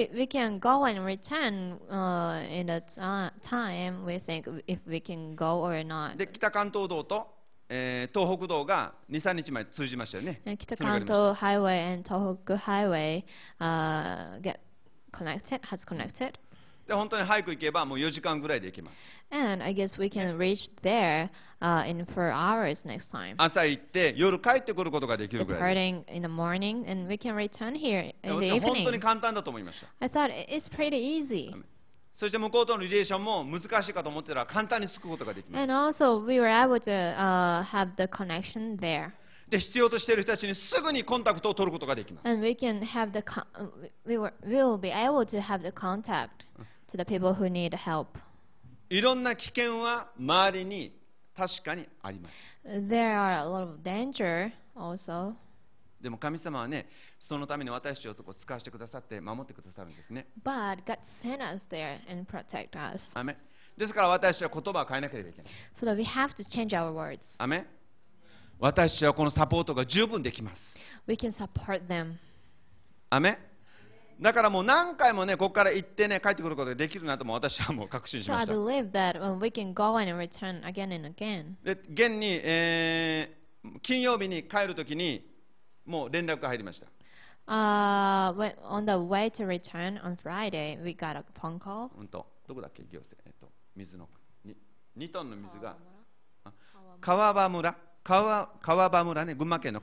[6.33, 7.29] 北関東道と、
[7.71, 10.43] えー、東北道が 2, 日前通じましたよね。
[10.59, 13.25] 北関東ハイウェイ東北ハイウェイ、
[13.59, 14.59] uh, get
[15.13, 16.35] connected, has connected.
[16.87, 18.97] で本当に早く行けばもう4時間ぐらいで行けます
[19.31, 21.29] And I guess we can reach there
[21.61, 23.35] uh, in four hours next time.
[23.39, 29.01] 朝行って夜帰ってくることができるぐらいで Departing in the morning, and we can return here す in the 本当に evening.
[29.01, 30.93] 簡単だと思いました I thought it- it's pretty
[31.27, 31.53] easy.
[32.15, 39.11] そして向こうとのリレーションも難しいかと思ってたら簡単につくことができます And also, we were able to uh, have the connection there.
[39.51, 43.69] で必要としている人たちにすぐにコンタクトを取ることができます And we can have the con- uh,
[44.07, 46.29] we were we will be able to have the contact
[46.93, 48.07] to the people who need help.
[48.89, 50.93] いろんな危険は周りに
[51.37, 52.35] 確かにあります
[52.65, 55.35] There are a lot of danger also,
[56.01, 56.87] でも神様はね
[57.19, 63.03] そのために私たちを使わせてくださって守ってくださるんですね but God sent us there and protect us.
[63.15, 63.37] アメン
[63.79, 67.19] ですから私たちは言葉を変えなければいけない So that we have to change our words.
[67.39, 67.67] アメン
[68.59, 70.61] 私たちはこのサポートが十分できます
[71.07, 72.15] We can support them.
[73.11, 73.39] アメン
[74.21, 78.53] だからもう何回もね、ここから行ってね、帰ってくることできるなとも私はもう確信しました。
[81.65, 85.27] で、現に、えー、金曜日に帰るときに、
[85.85, 86.87] もう連絡が入りました。
[92.09, 92.63] どこ、
[99.27, 99.81] ね、群馬県の。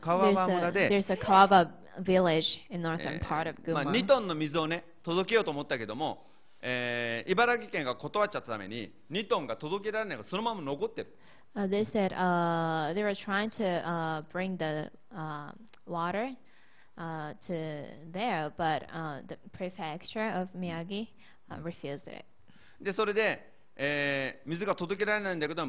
[2.01, 3.91] Village in northern え part of ーまあ、Guma.
[3.91, 6.25] 2トンの水をね届けようと思ったけども、
[6.61, 11.15] えー茨城県が断っちゃったために2トンが届けられないからそのまま残ってる
[11.55, 15.51] Uh, they said uh, they were trying to uh, bring the uh,
[15.85, 16.31] water
[16.97, 21.09] uh, to there, but uh, the prefecture of Miyagi
[21.51, 22.25] uh, refused it.
[22.81, 23.39] でそれで、
[23.75, 25.63] えー水が届けられないんだけど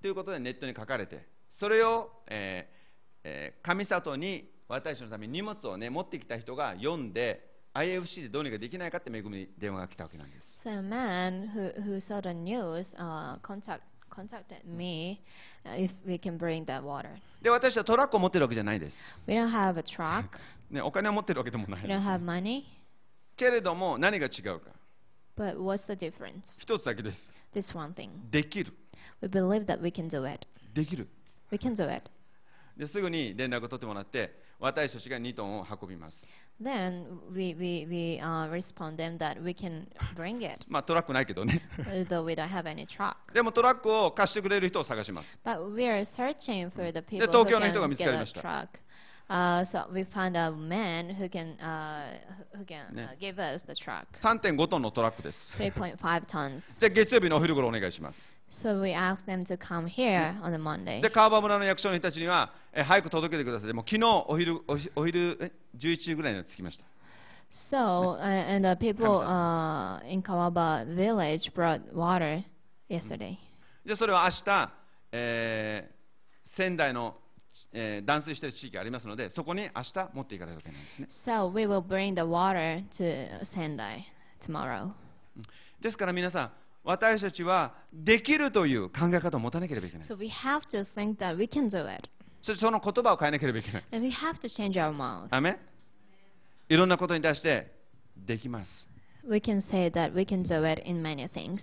[0.00, 2.78] ということでネットに書かれてそれを、えー
[3.24, 7.42] えー上里に私のために荷物をね持ってきた人が読んで
[7.74, 15.22] IFC でどうにかできないかって恵みに電話が来たわけなんです So a man who, who saw the news uh, contact, contacted me
[15.64, 17.08] uh, if we can bring that water.
[17.42, 18.96] で私はトラックを持ってるわけじゃないです、
[19.26, 20.24] We don't have a truck.
[20.70, 22.64] ね、お金を持ってるわけでもない We don't have money.
[23.36, 24.70] けれども何が違うか
[25.36, 26.42] But what's the difference?
[26.60, 28.10] 一つだけです This one thing.
[28.30, 28.74] できる
[29.22, 30.46] We believe that we can do it.
[30.74, 31.08] できる
[31.50, 32.10] We can do it.
[32.76, 36.26] ですぐに連絡を取ってもらって私たちが2トンを運びます
[36.60, 39.86] Then we, we, we uh, respond them that we can
[40.16, 43.14] bring it, まあトラックないけどね although we don't have any truck.
[43.32, 48.22] でもトラックを貸してくれる人を探します But we are searching for the people 東 who 京の人が can 見つ get かりま
[48.24, 48.68] a した truck.
[49.30, 52.16] Uh, so we found a man who can uh,
[52.56, 56.62] who can ね uh, give us the truck, 3.5トンのトラックです3.5 tons.
[56.80, 58.18] じゃあ月曜日のお昼頃お願いします
[58.62, 61.02] So we asked them to come here on the Monday.
[61.02, 66.84] で川場村の役所の人たちにはえ早く届けてくださいでもう昨日お昼おひお昼え11時ぐらいに着きました
[67.70, 72.42] So uh, and the people uh, in Kawaba village brought water
[72.88, 73.36] yesterday.
[73.84, 74.72] でそれは明日、
[75.12, 75.98] えー
[76.56, 77.14] 仙台の、
[77.72, 84.00] えー断水している地域がありますのでそこに明日持っていかれるわけなんですね So we will bring the water to Sendai
[84.46, 84.90] tomorrow.
[85.80, 86.52] ですから皆さん
[86.84, 92.08] 私たちはできるという考え方を持たなければいけない So we have to think that we can do it.
[92.42, 95.26] そしてその言葉を変えなければいけない And we have to change our mouth.
[95.30, 95.58] アメン
[96.68, 97.72] いろんなことに対して
[98.16, 98.88] できます
[99.28, 101.58] We can say that we can do it in many things.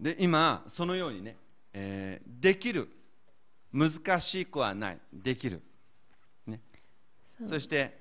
[0.00, 1.36] で今そのようにね、
[1.72, 2.88] えーできる
[3.74, 5.60] 難しくはないできる、
[6.46, 6.60] ね、
[7.48, 7.98] そして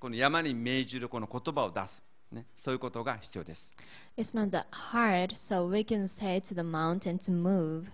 [0.00, 3.72] この山に命じるこの言葉を出す、ね、そういうことが必要です
[4.18, 7.84] it's not that hard, so we can say to the mountain to move.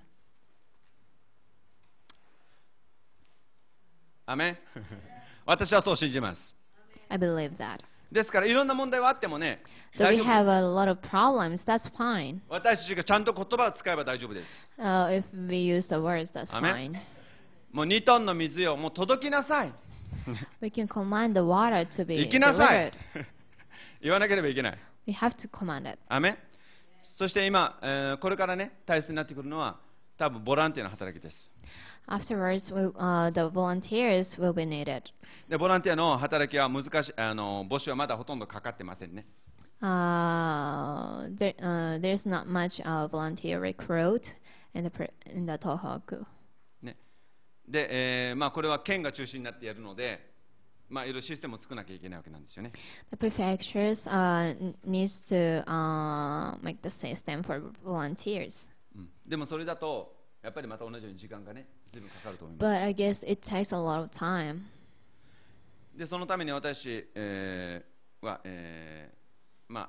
[4.24, 4.58] アメン
[5.44, 6.54] 私はそう信じます
[7.10, 7.80] I believe that.
[8.12, 9.62] ですからいろんな問題があってもね。
[12.48, 14.70] 私たちがちゃんと言葉を使えば大丈夫です。
[14.78, 15.86] Uh, if we use
[17.72, 19.72] もう2トンの水をもう届きなさい。
[20.62, 20.70] we
[22.30, 22.92] きなさい。
[24.02, 24.78] 言わなければいけない。
[27.18, 29.78] そして今、えー、これからね、大切になってくるのは、
[30.18, 31.50] 多分ボランティアの働きです。
[32.07, 35.03] Afterwards, we, uh, the volunteers will be needed.
[35.49, 39.25] でボランティアの働きは難しい、あの募集はまだほとんどかかってませんね。
[39.81, 44.21] Uh, there, uh, there's not much uh, volunteer recruit
[44.75, 46.23] in the pre- in the Tohoku.
[46.83, 46.95] ね
[47.67, 50.31] で、えーまあ、これは県が中心になってやるので、
[50.87, 52.71] まあ、いろいろシステムを作らなきゃいけないわけなんですよね。
[53.11, 58.53] The prefectures uh, n- needs to uh, make the system for volunteers.
[58.95, 62.66] うんでもそれだと、やっぱりまた同じように時間がね、 ずいぶんかかると思います。
[62.66, 64.60] But I guess it takes a lot of time.
[65.96, 69.88] で、そのために私、えーは、えーまあ、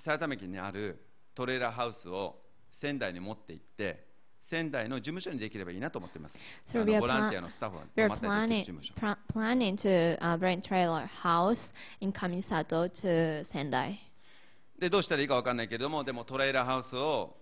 [0.00, 1.02] 埼玉県にある
[1.34, 2.36] トレーラーハウスを
[2.72, 4.06] 仙台に持って行って、
[4.50, 6.38] 仙台の事務所にできればいいなと思っています。
[6.72, 8.94] So ボランティアのスタッフが We 泊 are まったりできる planning 事務所。
[9.32, 11.58] planning to uh, bring trailer house
[12.00, 13.96] in Kamisato to Sendai.
[14.78, 17.36] でどうしたらいいか分かんないけれども、でもトレーラーハウスを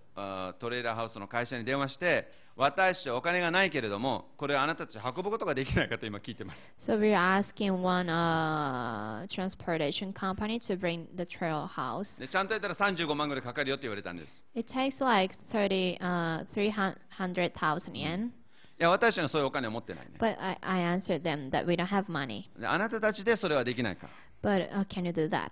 [0.59, 2.27] トレーラーハウスの会社に電話して、
[2.59, 6.91] 私はお金がないけれども、これをあなたたち運ぶことができないかと今聞いてます。
[6.91, 12.19] So we're asking one uh, transportation company to bring the trailer house.
[12.19, 14.45] でちゃんとやったら35万ぐらいかかるよって言われたんです。
[14.55, 18.31] It takes like 30, uh, 300,000 yen.
[18.79, 20.13] いや、私はそういうお金を持ってないね。
[20.19, 22.45] But I, I answered them that we don't have money.
[22.59, 24.09] であなたたちでそれはできないか。
[24.43, 25.51] But uh, can you do that?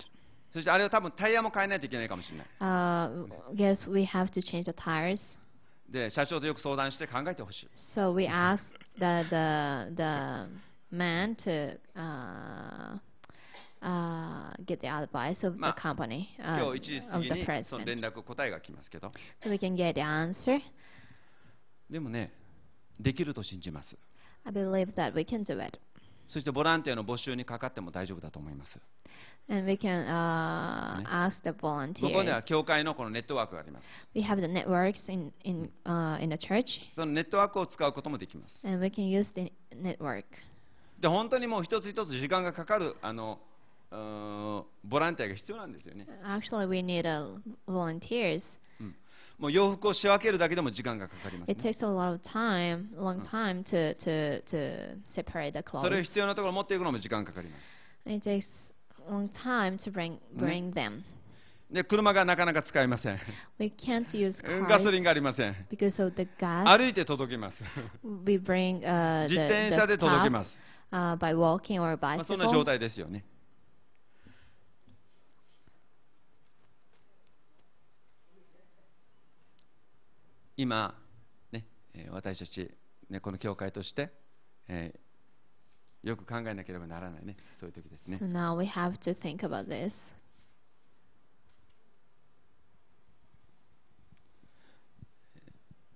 [0.54, 2.46] そしてあれは多分タイヤも変えないといけないかもしれない。
[2.60, 3.26] Uh,
[3.56, 5.20] guess we have to change the tires.
[5.90, 7.68] で、社長とよく相談して考えてほしい。
[7.96, 8.60] So we asked
[8.96, 13.00] the the the man to uh,
[13.82, 19.12] uh, get the advice of the まあ company 今 uh, 日1時過ぎにその連絡、答えが来ますけど。
[19.42, 20.60] so we can get the answer.
[21.90, 22.32] でもね、
[23.00, 23.96] できると信じます。
[24.44, 25.80] I believe that we can do it,
[26.28, 28.80] そしてボランティアの募集にかかっても大丈夫だと思います。
[29.48, 32.32] and we can uh, ね ask the 向こうに volunteers.
[32.32, 33.86] は教会のこのネットワークがあります。
[34.14, 36.64] We have the networks in in uh, in the church,
[36.94, 38.66] そのネットワークを使うこともできます。
[38.66, 40.24] and we can use the network.
[41.00, 43.38] で、本当にもう一つ一つ時間がかかる、あの、
[43.90, 46.06] ボランティアが必要なんですよね。
[46.24, 48.42] Actually, we need uh, volunteers.
[49.50, 51.50] 洋服を仕分けるだけでも時間がかかります、
[55.82, 57.62] それ必要なところを持っていくのも時間かかります。
[61.70, 63.18] で車がなかなか使えません。
[64.68, 65.66] ガソリンがありません。
[66.64, 67.62] 歩いて届けます。
[69.28, 70.56] 自転車で届けます。
[72.18, 73.24] まあそんな状態ですよね。
[80.56, 80.94] 今、
[81.52, 82.70] ね、えー私たち、
[83.10, 84.10] ね、この教会として、
[84.68, 85.04] えー
[86.04, 88.26] よく考えなければならないね、そういう時ですね So。
[88.30, 89.94] now we have to think about this.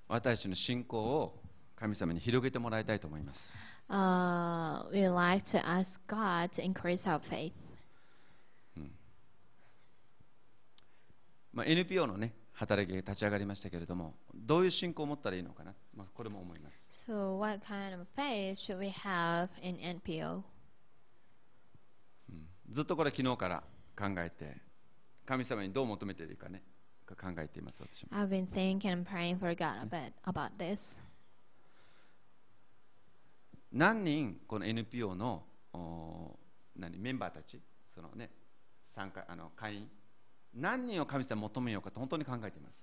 [0.09, 1.39] 私たちの信仰を
[1.77, 3.55] 神様に広げてもらいたいと思います。
[3.91, 7.53] Uh, we like to ask God to increase our faith.
[11.53, 16.77] まあ、NPO のね、働きが立ち上がりましたけれども、どういう信仰を持ったらいいのかな、まあ、これも思います。
[17.09, 20.43] So what kind of faith should we have in NPO?
[22.71, 23.63] ずっとこれ昨日から
[23.97, 24.61] 考えて、
[25.25, 26.65] 神様にどう求めているかね、
[27.07, 28.19] 考えています、私も。
[28.19, 30.81] I've been thinking and praying for God about, about this.
[33.71, 36.37] 何人、この NPO のお
[36.75, 37.61] 何メンバーたち、
[37.95, 38.31] そのね、
[38.97, 39.89] 参加あの会員、
[40.61, 42.81] 何人を神様に求めようかと本当に考えています。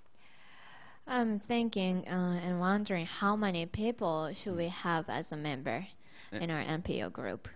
[1.07, 5.85] I'm thinking uh, and wondering how many people should we have as a member
[6.31, 7.47] in our NPO group?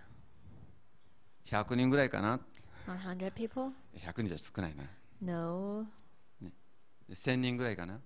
[1.46, 2.40] 100人ぐらいかな、
[2.86, 3.72] 100 people?
[3.96, 4.84] 100人じゃ少ないな。
[5.20, 5.86] No.
[7.10, 8.00] 1000人ぐらいかな。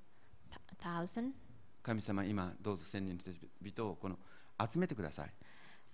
[0.80, 1.32] Thousand?
[1.82, 4.18] 神様、今、どうぞ1000人の人をこの
[4.58, 5.32] 集めてください。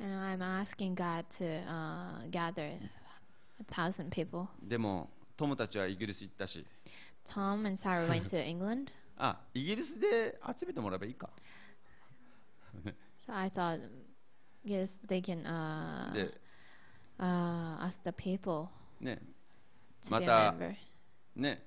[0.01, 4.47] And I'm asking God to uh, gather a thousand people.
[4.63, 5.11] でも、
[5.41, 6.67] 友たちはイギリス行ったし、
[7.35, 11.31] Tom and Sarah went to England, あ、イギリスで集めてもらえばいいか。
[13.27, 13.81] so I thought,
[14.67, 16.35] yes, they can uh, で、
[17.19, 18.69] uh, ask the people
[19.01, 19.19] ね、
[20.05, 20.75] to be a また member.
[21.37, 21.63] ね、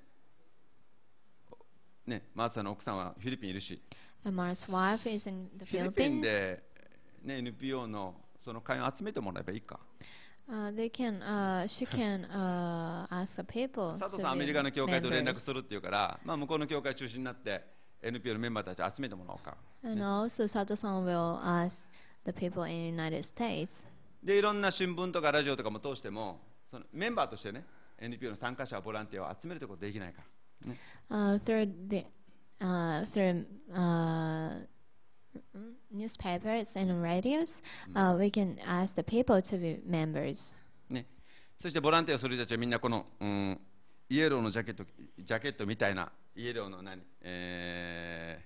[2.06, 3.82] ね、マーサの奥さんはフィリピンいるし、
[4.24, 6.22] And Mar's wife is in the フィリピン Philippines.
[6.22, 6.62] で、
[7.24, 9.80] ね、NPO のその会員を集めてもらえばいいか。
[10.48, 13.98] they can, uh, she can, uh, ask people.
[13.98, 17.64] 佐藤さん、アメリカの協会と連絡するっていうから、まあ、向こうの協会中心になって、
[18.02, 19.56] NPO のメンバーたちを集めてもらおうか。
[19.82, 20.66] And also, さん
[21.04, 21.72] will ask
[22.26, 23.68] the people in the United States.
[24.22, 26.40] で、いろんな新聞とかラジオとかも通しても、
[26.70, 27.64] そのメンバーとしてね、
[27.98, 30.68] NPO の参加者、ボランティアを集めるってことできないから。
[30.70, 30.78] ね
[31.10, 32.06] uh, through the,
[33.12, 33.44] through,
[35.92, 37.52] newspapers and radios,
[37.94, 40.38] uh, we can ask the people to be members.
[40.90, 41.06] ね、
[41.58, 43.60] そしてボランティアをする人たちはみんなこの、うん、
[44.08, 44.84] イエローのジャケット
[45.18, 48.38] ジャケットみたいなイエローの何、え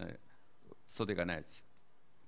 [0.00, 0.34] ーえー
[0.94, 1.46] 袖がないやつ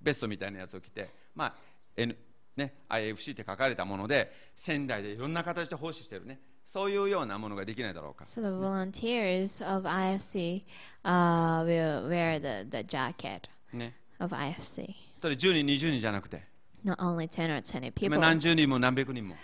[0.01, 1.55] ベストみたいなやつを着て、まあ
[1.95, 2.15] N
[2.55, 4.31] ね、IFC って書かれたもので
[4.65, 6.39] 仙台でいろんな形で奉仕してるね。
[6.65, 8.25] そういうようなものができないだろうか。
[8.25, 10.63] So the volunteers of IFC
[11.03, 13.41] uh, will wear the, the jacket.
[13.73, 14.93] ね of IFC.
[15.21, 16.43] それ10人20人じゃなくて
[16.85, 19.35] Not only 10 or 20ま people, あ何十人も何百人も、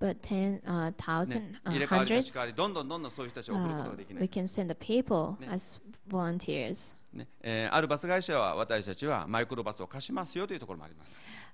[0.00, 5.36] but 10, uh, ね thousand, uh, 入れ替わりち替わりどんどんどんどんそういう人たちを送ること Uh, ができな we い can send the people
[5.40, 5.52] Ne.
[5.52, 5.62] as
[6.08, 6.76] volunteers.
[7.12, 11.10] ねえーあるバス会社は私たちはマイクロバスを貸しますよというところもあります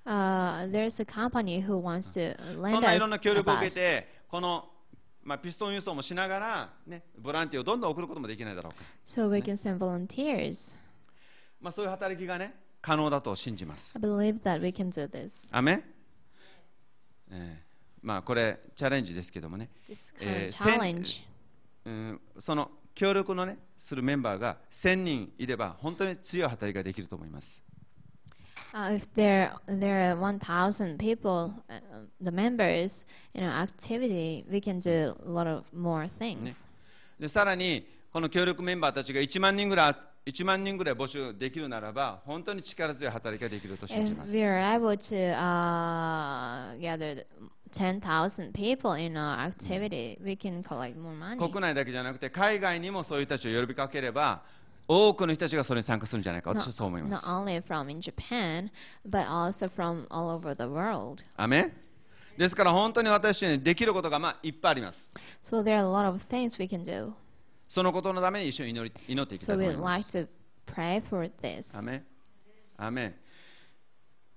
[0.06, 2.36] Uh, there's a company who wants to
[2.70, 4.68] そんないろんな協力を受.けて、この、
[5.22, 8.84] まあ、ピストン輸送もしながら、ね、ボランティアをどんどん送ることもできないだろうか、
[9.18, 10.56] So we can send volunteers.
[11.62, 12.54] まあ、そういう働きがね、
[12.84, 13.94] 可能だと信じます。
[15.50, 15.82] あめ、
[18.02, 19.70] まあこれ、チャレンジですけどもね。
[20.20, 21.00] Kind
[21.86, 27.64] of、その協力の、ね、するメンバーが千人いれば、本当に強い働きができると思います。
[28.74, 29.06] Uh, if
[30.18, 31.54] 1,000 people,
[32.20, 32.92] the members,
[33.32, 36.54] you know, activity, we can do a lot of more things.
[37.18, 44.32] で、さらに、この協力メンバーたちが一万人ぐらい1万人ぐらい募集できるならば、本当に力強い働きができると信じ If ます。
[44.32, 47.26] we are able to uh, gather
[47.72, 51.36] 10,000 people in our activity, we can collect more money.
[51.36, 54.42] 国内だけじゃなくて海外にもそういう人たちを呼びかければ
[54.88, 58.70] 多くの人たちがそれに参加するんじゃないか Not, 私はそう思いま not す only from in Japan,
[59.06, 61.22] but also from all over the world.
[61.36, 61.72] アメン
[62.38, 65.10] ですから本当に私にできることがまあいっぱいあります
[65.50, 67.12] So there are a lot of things we can do.
[67.74, 70.28] そのことのために一緒に祈り祈っていきた So いと思い we'd ま like す to
[70.66, 71.64] pray for this.
[72.76, 73.14] アメ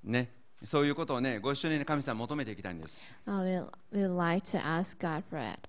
[0.04, 0.32] ね。
[0.66, 2.96] そういうことをねご一緒にね神様求めていきたいんです。
[3.28, 5.60] Uh, we'd, we'd like to ask God for it.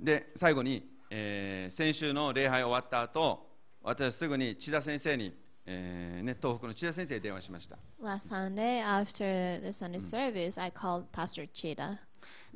[0.00, 3.46] で最後に、えー先週の礼拝終わった後
[3.82, 5.32] 私はすぐに千田先生に、
[5.64, 7.78] えーね、東北の千田先生に電話しました。
[8.02, 11.98] Last Sunday, after the Sunday service, I called Pastor Cheetah.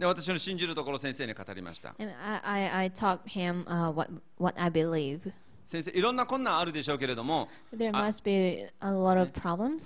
[0.01, 5.21] で私の信じるところを先生に語りました I, I, I taught him uh, what, what I believe.
[5.69, 8.09] 先生いろんな困難あるでしょうけれども There Ah.
[8.11, 9.83] must be a lot of problems.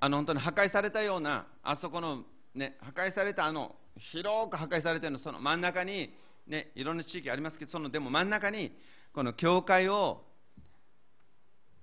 [0.00, 6.12] あの本当に破壊されたようなあそこのね破壊されたあの広く破壊されているのその真ん中に
[6.46, 8.70] ねいろんな地域ありますけどそのでも真ん中に
[9.14, 10.20] この教会を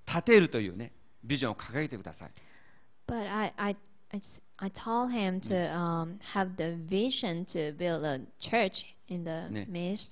[0.06, 0.92] 建てるというね
[1.24, 2.32] ビジョンを掲げてください
[3.08, 3.76] But I, I,
[4.60, 10.12] I, told him to um, have the vision to build a church in the midst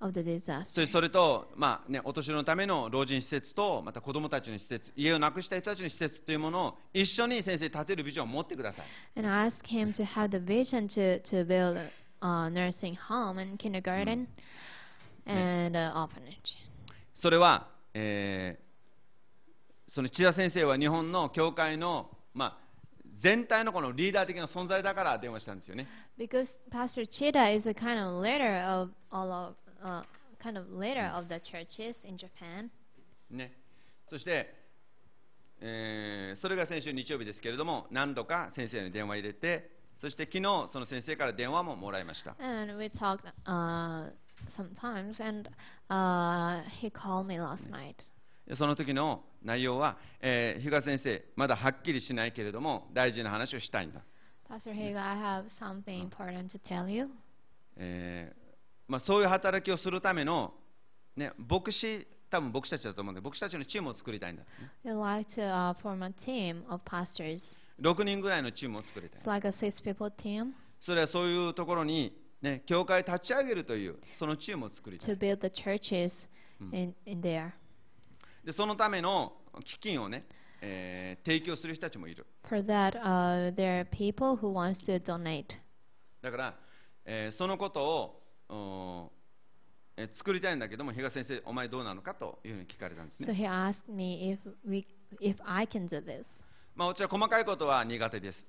[0.00, 0.80] of the そ disaster.
[0.80, 8.84] れそれと、まあね、お年寄りのための老人施設とまた子どもたちの施設家をなくした人たちの施設というものを一緒に先生建てるビジョンを持ってください
[9.16, 11.90] And I asked him to have the vision to, to build a
[12.20, 14.26] uh, nursing home and kindergarten
[15.26, 16.58] and uh, orphanage.
[17.14, 18.64] それは、えー
[19.94, 22.63] その千田先生は日本の教会の、まあ、
[23.24, 25.88] 全体のこのリーダー的な存在だから電話したんですよね。
[26.18, 30.02] Because Pastor Chida is a kind of leader of all of, uh,
[30.38, 32.70] kind of leader of the churches in Japan.
[33.30, 33.50] ね
[34.10, 34.54] そして、
[35.62, 39.70] えーそれが先週日曜日ですけれども、何度か先生に電話入れて、
[40.02, 42.36] そして昨日その先生から電話ももらいました。
[42.38, 44.10] And we talked uh,
[44.54, 45.48] sometimes, and
[45.88, 47.94] uh, he called me last night.
[47.96, 48.13] で
[48.56, 54.02] その時の内容は、えー、比嘉先生、まだはっきりしないけれども、大事な話をしたいんだ。
[54.48, 57.08] Pastor Higa, I have something important to tell you.
[57.76, 58.44] えー
[58.86, 60.52] まあ、そういう働きをするための、
[61.16, 64.42] ね、牧師、多分牧師たちだと思うんで、牧師たちのチームを作りたいんだ。
[64.84, 67.40] We'd like to uh, form a team of pastors.
[67.80, 69.26] 6人ぐらいのチームを作りたい It's。
[69.26, 75.16] like a six people team それはそういうところに、ね、教会を立ち上げるという、そのチームを作りた to い。
[75.18, 76.12] build the churches
[76.60, 76.72] Mm.
[76.72, 77.50] in, in there.
[78.44, 79.32] で、そのための
[79.64, 80.24] 基金をね、
[80.60, 82.26] えー提供する人たちもいる。
[82.48, 85.44] For that, uh, there are people who wants to donate.
[86.22, 86.54] だから、
[87.04, 89.12] えーそのことを、お
[89.96, 93.34] えー作りたいんだけども、比嘉先生、お前どうなのかというふうに聞かれたんです So ね。
[93.34, 94.86] he asked me if we,
[95.20, 96.24] if I can do this.
[96.74, 98.46] まあ、私は細かいことは苦手です。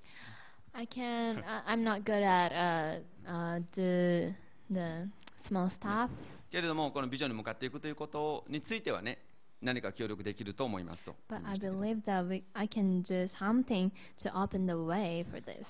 [0.74, 1.42] I can.
[1.44, 4.34] uh, I'm not good at uh, uh, do
[4.70, 5.10] the
[5.48, 6.10] small stuff.
[6.52, 9.20] けれども、このビジョンに向かっていくということについてはね、
[9.66, 11.16] 何か協力できると思いますと。
[11.28, 13.92] But I believe that we, I can do something
[14.24, 15.66] to open the way for this.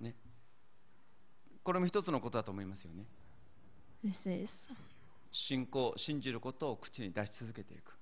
[0.00, 0.14] ね、
[1.64, 3.04] これも一つのことだと思いますよね。
[4.04, 4.50] This is
[5.32, 7.92] 信仰信じることを口に出し続けていく、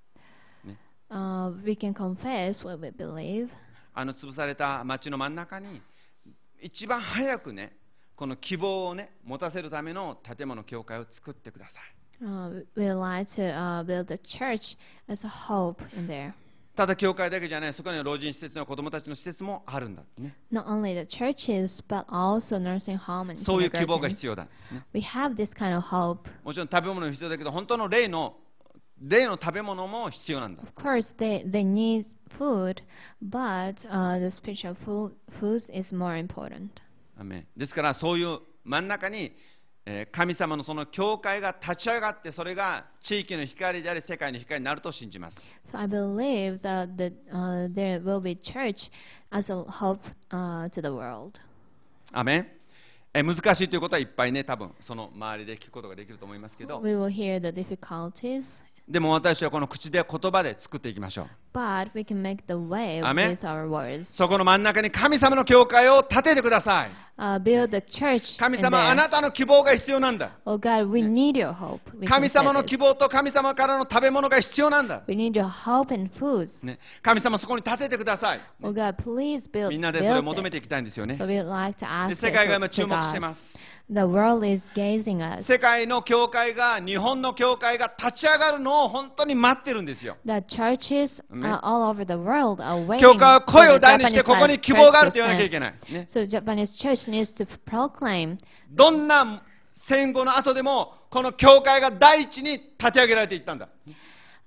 [0.66, 3.48] ね、uh, we can confess what we believe.
[3.94, 5.80] あの潰された町の真ん中に
[6.60, 7.72] 一番早くね
[8.14, 11.93] この希望をね持たせるための建物教会を作ってください Uh,
[12.76, 14.76] we like to uh, build a church
[15.08, 16.32] as a hope in there.
[16.76, 24.50] ただ教会だけじゃないそこには老人施設の子供たちの施設もあるんだね Not only the churches, but also nursing home and そういう希望が.必要だ、ね、
[24.92, 26.18] We have this kind of hope.
[26.42, 28.34] もちろん食べ物も必要だけど本当の霊の
[29.00, 32.06] 霊の食べ物も必要なんだ Of course, they, they need
[32.38, 32.82] food,
[33.22, 36.70] but uh, the spiritual food, foods is more important.
[37.56, 39.30] ですからそういう真ん中に、えー
[40.12, 45.36] 神様のその教会が立ち上がってそれが地域の光であり世界の光になると信じます
[45.70, 48.90] So I believe that the, uh, there will be church
[49.30, 51.32] as a hope uh, to the world.
[52.12, 52.46] アメン
[53.12, 58.44] えー難しいということはいっぱいね多分その周りで聞くことができると思いますけど We will hear the difficulties,
[58.88, 61.26] でも私はこの口で言葉で作っていきましょう。
[64.12, 66.90] そこの真ん中に神様の教会を立ててください。
[68.38, 70.32] 神様、あなたの希望が必要なんだ。
[72.06, 75.02] 神様の希望と神様からの食べ物が必要なんだ。
[77.02, 78.40] 神様、そこに立ててください。
[79.70, 81.16] みんなでそれを求めていきたいんですよね。
[82.16, 83.40] 世界が今注目してます。
[85.46, 90.16] 世界の教会が、日本の教会が立ち上がるのを本当に待ってるんですよ。
[92.98, 95.74] 教会は声を大して、ここに希望があると言わなきゃいけない。
[98.72, 99.42] どんな
[99.86, 103.68] 戦後の後でも、この教会が第一に立ち上げられていったんだ。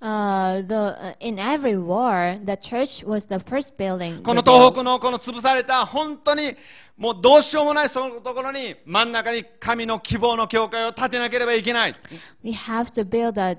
[0.00, 4.22] Uh, the uh, in every war the church was the first building.
[4.22, 6.54] この.東北のこの潰された本当に
[6.96, 11.94] もうどうしようもないそのところに真ん中に神の希望の教会を建てなければいけない
[12.44, 13.56] We have to build a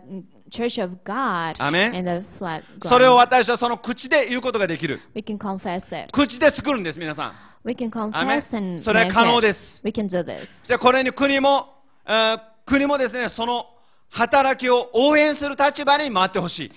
[0.51, 1.55] church of God
[1.95, 3.45] in the flat それを ground.
[3.45, 6.11] 私はその口で言うことができる We can confess it.
[6.11, 7.33] 口で作るんです皆さん
[7.65, 10.47] We can confess and それは可能で.す We can do this.
[10.67, 11.67] じゃあこれに国も、
[12.07, 13.65] えー国もですねその
[14.09, 16.71] 働きを応援する立場に回ってほしい。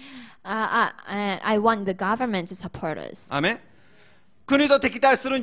[4.46, 5.28] 国と敵対すす。
[5.30, 5.42] るん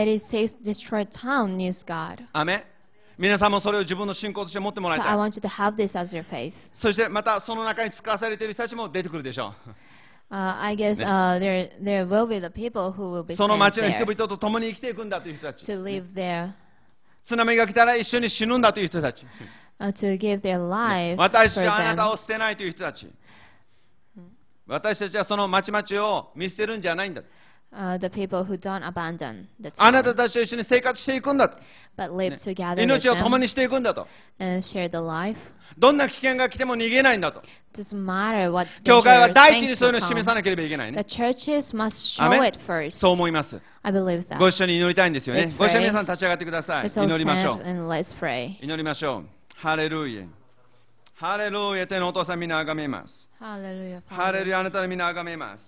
[2.32, 2.66] アメ
[3.18, 5.08] 皆さんもそれを自分の信仰として持ってもらいたい。
[6.74, 9.70] そしてまたその中に使わされている人たちも出てくるでしょう。
[10.32, 15.62] Uh, I guess、ね uh, there, there will be the people who will be その町の人々と共に生きていくんだという人たち。
[15.70, 16.52] To live there.
[17.26, 19.26] 津波が来たら一緒に死ぬんだという人たち。
[19.78, 23.04] Uh, to give their life 私はあなたを捨てないという人たち。
[23.04, 23.12] Them.
[24.72, 27.22] 私たちはそのまちを見捨てるんじゃないんだ。
[29.78, 31.48] あなたたちと一緒に生活していくんだ。
[31.48, 34.06] ね、命を共にしていくんだと。
[35.78, 37.42] どんな危険が来ても逃げないんだと。
[38.84, 40.92] 教会は第一にそういうのを示さなければいけない。
[42.92, 43.58] そう思います。
[44.38, 45.54] ご一緒に祈りたいんですよね。
[45.58, 46.88] ご一緒に皆さん立ち上がってください。
[46.88, 47.62] 祈りましょう。
[48.60, 49.28] 祈りましょう。
[49.56, 50.41] ハレルヤ。
[51.22, 54.02] ハレルヤ天のお父さん皆あがめます Hallelujah.
[54.08, 54.48] ハレル Father.
[54.50, 55.62] ヤあなたの皆あがめます。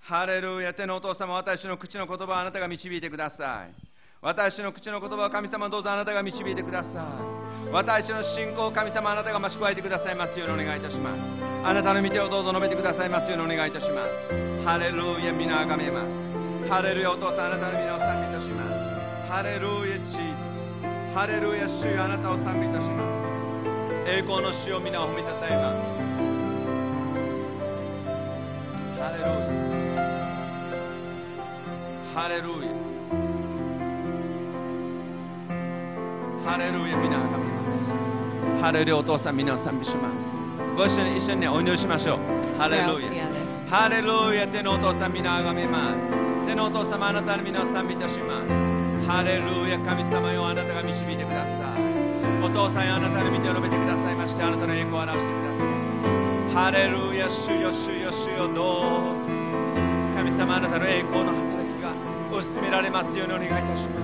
[0.00, 3.74] ハレルヤ天のお父様、私の口の言葉をあなたが導いてください。
[4.22, 7.68] 私の口の言葉を神様どうぞあなたが導いてください。
[7.70, 11.20] 私の信仰を神様あなたが増し加えてくださいますようにお願いいたします。
[11.62, 14.64] あなたの御手をどうぞ述べてくださいますようにお願いいたします。
[14.64, 16.70] ハレルヤ皆あがめます。
[16.70, 19.28] ハレルヤお父さんあなたの皆を賛美いたします。
[19.28, 21.14] ハレルヤジーザス。
[21.14, 22.85] ハレルヤ主よあなたを賛美いたします。
[24.08, 25.78] 栄光の主を皆を褒めたたえます。
[29.02, 29.26] ハレルヤ。
[32.14, 32.70] ハレルヤ。
[36.46, 38.62] ハレルヤ皆あがめます。
[38.62, 40.38] ハレルヤお父さん皆を賛美します。
[40.76, 42.18] ご一緒に一緒にねお祈りしましょう。
[42.56, 43.26] ハレルヤ.
[43.68, 44.46] ハレルヤ。
[44.46, 46.14] 天のお父さん皆あがめます。
[46.46, 48.48] 天のお父様あなたの皆を賛美いたします。
[49.04, 49.80] ハレルヤ。
[49.80, 51.75] 神様よあなたが導いてください
[52.46, 59.34] お父さんあなたの御手を述べてくださいましてあなたの栄光を表してくださいハレルヤ主よ主よ主よどうぞ。
[60.14, 61.90] 神様あなたの栄光の働きが
[62.30, 63.98] 推し進められますようにお願いいたしま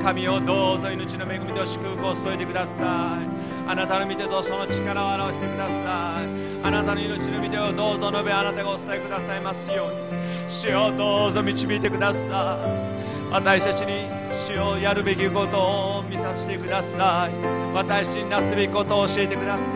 [0.00, 0.02] す。
[0.02, 3.28] 神をどうぞ命の恵みと祝福を添えてください。
[3.68, 6.32] あなたの御手とその力を表してください。
[6.64, 10.00] あなたの命の御手をどうぞ述べあなたがお伝えくださいますように。
[10.48, 13.30] 主よどうぞ導いてください。
[13.30, 14.08] 私たちに
[14.48, 17.55] 主をやるべきことを見させてください。
[17.76, 18.56] 私になす。
[18.56, 19.68] べきことを教えてください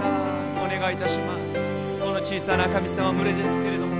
[0.57, 1.53] お願いいたします。
[2.01, 3.95] この小さな神様群れですけれども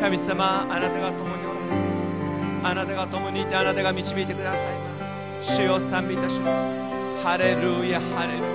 [0.00, 8.48] 神様あなたが共におられますあなたが共にいてあなたが導いてくださいます主を賛美いたしますハレルヤハレルヤ。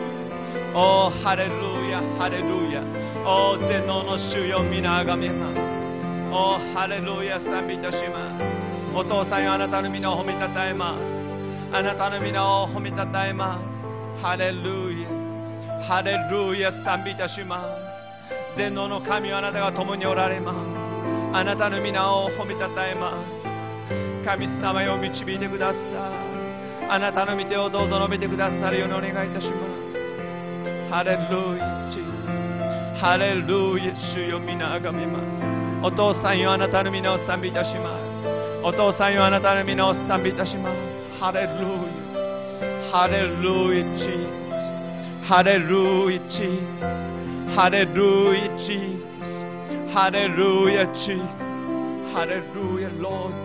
[0.74, 1.54] おーハレル
[1.90, 2.02] ヤ。
[2.18, 2.82] ハレルヤ
[3.24, 5.86] おー全能の主よ皆あがめます
[6.34, 7.40] おーハレルヤ。
[7.40, 11.30] 賛美いたしますお父さんよあなたの皆を褒めたたえます
[11.72, 13.78] あなたの皆を褒めたたえます
[14.22, 14.87] ハレルヤ
[15.88, 18.58] ハレルヤ賛美いたします。
[18.58, 20.58] 全能の神はあなたが共におられます。
[21.34, 24.26] あなたの皆を褒めたたえます。
[24.26, 26.88] 神様よ導いてください。
[26.90, 30.92] あなたの御手をどうぞ述べてくださるようにお願いいたします。
[30.92, 32.34] ハレルヤジーザ
[32.98, 35.86] スハレルヤ主よ皆あがめます。
[35.86, 38.28] お父さんよあなたの皆を賛美いたします。
[38.62, 40.76] お父さんよあなたの皆を賛美いたします。
[41.18, 42.08] ハレルヤ。
[42.92, 44.57] ハレルヤジーザスハレルヤハレルーヤジーザ
[45.28, 46.24] スハレルヤロー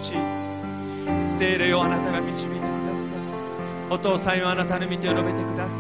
[0.04, 0.62] ジーザス
[1.40, 3.10] 聖霊をあなたが導いてくださ
[3.90, 3.90] い。
[3.90, 5.78] お父さんよあなたの御手を述べてください。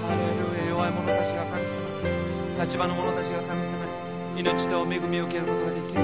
[0.00, 0.24] ハレ
[0.56, 2.64] ルヤ弱い者たちが神様。
[2.64, 3.84] 立場の者たちが神様。
[4.40, 6.00] 命と恵みを受けることができる。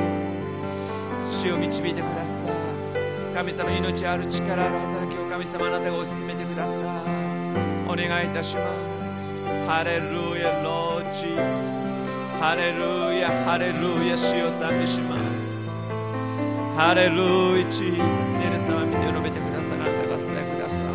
[1.40, 2.52] 死を導いてください。
[3.32, 7.13] 神様命ある力ある働きを神様あなたが推し進めてください。
[7.94, 8.74] お願いいたしま
[9.14, 9.22] す。
[9.70, 11.78] ハレルヤロージース
[12.42, 15.38] ハレルヤハレルヤ死を賛美します。
[16.74, 17.14] ハレル
[17.56, 20.90] ヤジーザス聖霊様見て述べてくださいあなたが伝えください。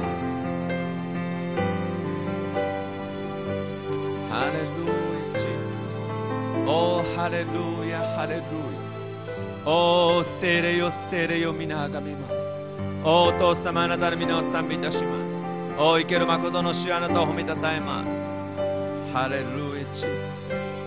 [4.27, 5.95] ハレルヤジーザス
[6.67, 8.51] おーハレルヤハレルヤ
[9.65, 12.34] おー聖霊よ聖霊よ皆あがめます
[13.05, 15.39] おーお父様あなたの皆を賛美いたします。
[15.81, 18.11] お生ける誠の主あなたを褒めたたえます。
[19.14, 20.78] ハレルヤジー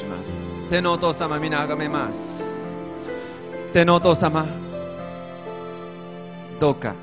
[0.00, 0.70] します。
[0.70, 2.16] 天のお父様皆あがめます。
[3.74, 4.46] 天のお父様
[6.58, 6.96] どうか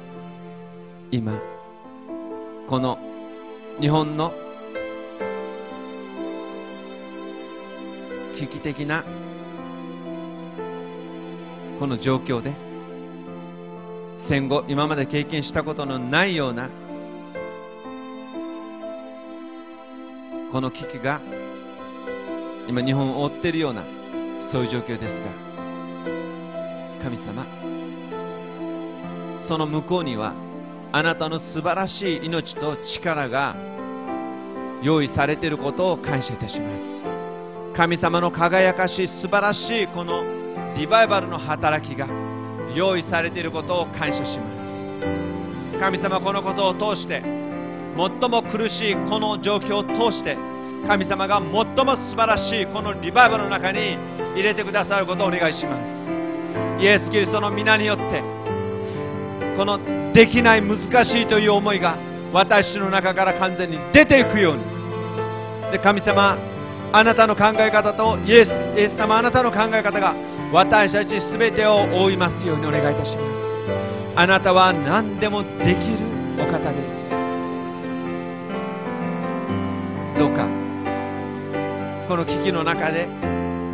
[1.11, 1.39] 今
[2.67, 2.97] この
[3.79, 4.33] 日本の
[8.35, 9.03] 危機的な
[11.79, 12.53] この状況で
[14.27, 16.69] 戦後今まで経験したことのないような
[20.51, 21.21] この危機が
[22.67, 23.83] 今日本を覆っているような
[24.51, 25.31] そういう状況ですが
[27.01, 27.45] 神様
[29.47, 30.33] その向こうには
[30.91, 33.55] あなたの素晴らしい命と力が
[34.81, 36.83] 用意されていることを感謝いたします。
[37.75, 40.23] 神様の輝かしい素晴らしいこの
[40.75, 42.07] ディバイバルの働きが
[42.75, 45.79] 用意されていることを感謝します。
[45.79, 50.37] 神様このことを通して最も苦しいこの状況を通して
[50.87, 53.97] 神様が最も素晴らしいこのリバイバルの中に
[54.35, 56.81] 入れてくださることをお願いします。
[56.81, 58.23] イエス・キリストの皆によって
[59.57, 61.97] このできない難しいという思いが
[62.31, 64.63] 私の中から完全に出ていくように。
[65.71, 66.37] で神様
[66.93, 70.15] あなたの考え方とイエスイエス様あなたの考え方が
[70.53, 73.57] 私たち全てを覆いますようにお願いいたします。
[74.15, 75.97] あなたは何でもできる
[76.39, 77.09] お方です。
[80.17, 80.56] どうか
[82.17, 83.07] の危機の中で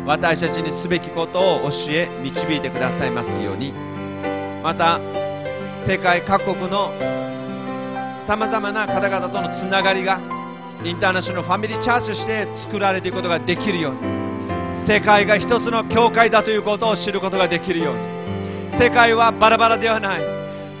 [0.06, 3.72] 私たちにすべきことを教え導いてくださいますように。
[4.62, 5.00] また
[5.86, 6.92] 世界各国の
[8.26, 10.20] さまざまな方々とのつながりが
[10.84, 14.24] インターナショナルファミリーチャーチとして作られていくことができるように。
[14.86, 18.78] 世界が一つの教会だということを知ることができるように。
[18.78, 20.22] 世界はバラバラではない。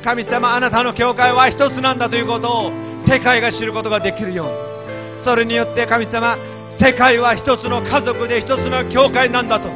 [0.04, 2.72] 神様あなたの教会は一つなんだということを
[3.08, 5.24] 世界が知ることができるように。
[5.24, 6.36] それによって神様
[6.80, 9.68] 世界は一つの家族で一つの教会なんだと。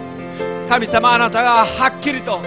[0.69, 2.43] 神様あなたがはっきりと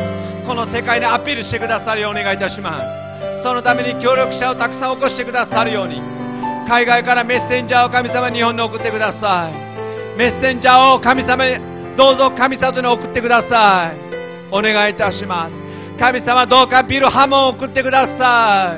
[0.45, 3.43] この世界にアピールしてくださるようお願いいたします。
[3.43, 6.01] そのために協力者をたくさん起こしてくださるように。
[6.67, 10.17] 海外からメッセンジャーを神様日本に送ってください。
[10.17, 11.57] メッセンジャーを神様に
[11.97, 13.97] どうぞ神里に送ってください。
[14.51, 15.55] お願いいたします。
[15.97, 18.77] 神様どうかビルハモンを送ってくださ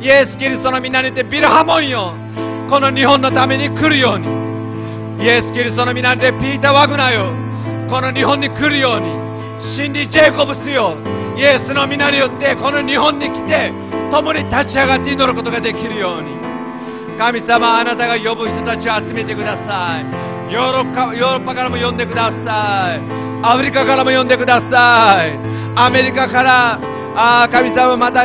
[0.00, 0.04] い。
[0.04, 2.14] イエス・キリストの皆にてビルハモンよ。
[2.70, 4.41] この日本のために来るように。
[5.22, 7.30] イエス・キリストの皆によってピーター・ワグナーよ。
[7.88, 9.06] この日本に来るように。
[9.62, 10.96] シンディ・ジェイコブスよ。
[11.36, 13.70] イエスの皆によってこの日本に来て
[14.10, 16.34] 共に立ち上がって祈ることができるように。
[17.16, 20.52] 神様あなたが呼ぶ人たちを集めてください。
[20.52, 23.00] ヨーロッパヨーロッパからも呼んでください。
[23.46, 25.38] アフリカからも呼んでください。
[25.76, 26.80] アメリカから
[27.14, 28.22] あ神様また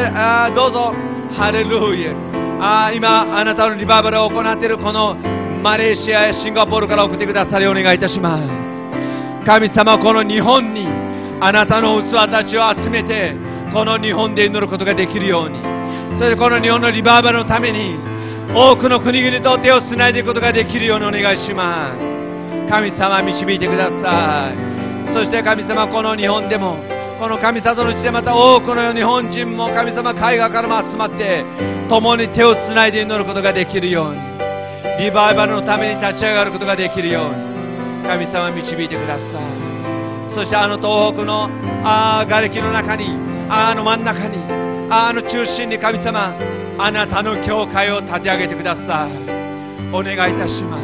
[0.48, 0.96] あどうぞ。
[1.38, 2.12] ハレルヤ。
[2.60, 5.37] あー今あなたのリバイバルを行っているこの
[5.68, 9.46] マレーシアやシンガポールから送ってくださりお願いいたします。
[9.46, 10.88] 神様この日本に
[11.42, 13.36] あなたの器たちを集めて
[13.74, 15.60] この日本で祈ることができるように。
[16.18, 18.00] そしてこの日本のリバイバルのために
[18.56, 22.72] 多くの国々と手をつないでいくことができるようにお願いします。
[22.72, 25.14] 神様導いてください。
[25.14, 26.78] そして神様この日本でも
[27.20, 31.44] この神里の地でまた多くの日本人も神様海外からも集まって
[31.90, 34.37] 共に手をつないで祈ることができるように。
[35.00, 37.58] リバイバルのために立ち上がることができるように。
[38.08, 40.34] 神様導いてください。
[40.34, 41.50] そしてあの東北の
[41.84, 43.06] あー瓦礫の中に
[43.50, 44.38] あの真ん中に
[44.90, 46.34] あの中心に神様
[46.78, 49.12] あなたの教会を立て上げてください。
[49.94, 50.80] お願いいたしま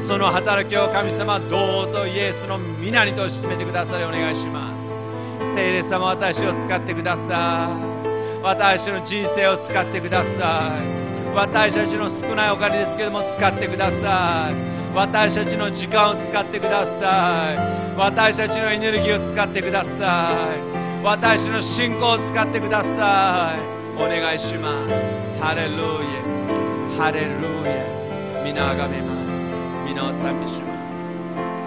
[0.00, 0.06] す。
[0.06, 5.54] その働きを神様どうぞイエスの皆にと進めてくださりお願いします。
[5.54, 8.42] 聖霊様私を使ってください。
[8.42, 11.01] 私の人生を使ってください。
[11.34, 14.54] 私たちの少ないお金ですけども使ってください。
[14.94, 17.96] 私たちの時間を使ってください。
[17.96, 20.60] 私たちのエネルギーを使ってください。
[21.02, 23.60] 私の信仰を使ってください。
[23.96, 24.92] お願いします。
[25.40, 27.00] ハレルヤ。
[27.00, 28.44] ハレルヤ。
[28.44, 29.88] 皆あがめます。
[29.88, 30.96] 皆を賛美します。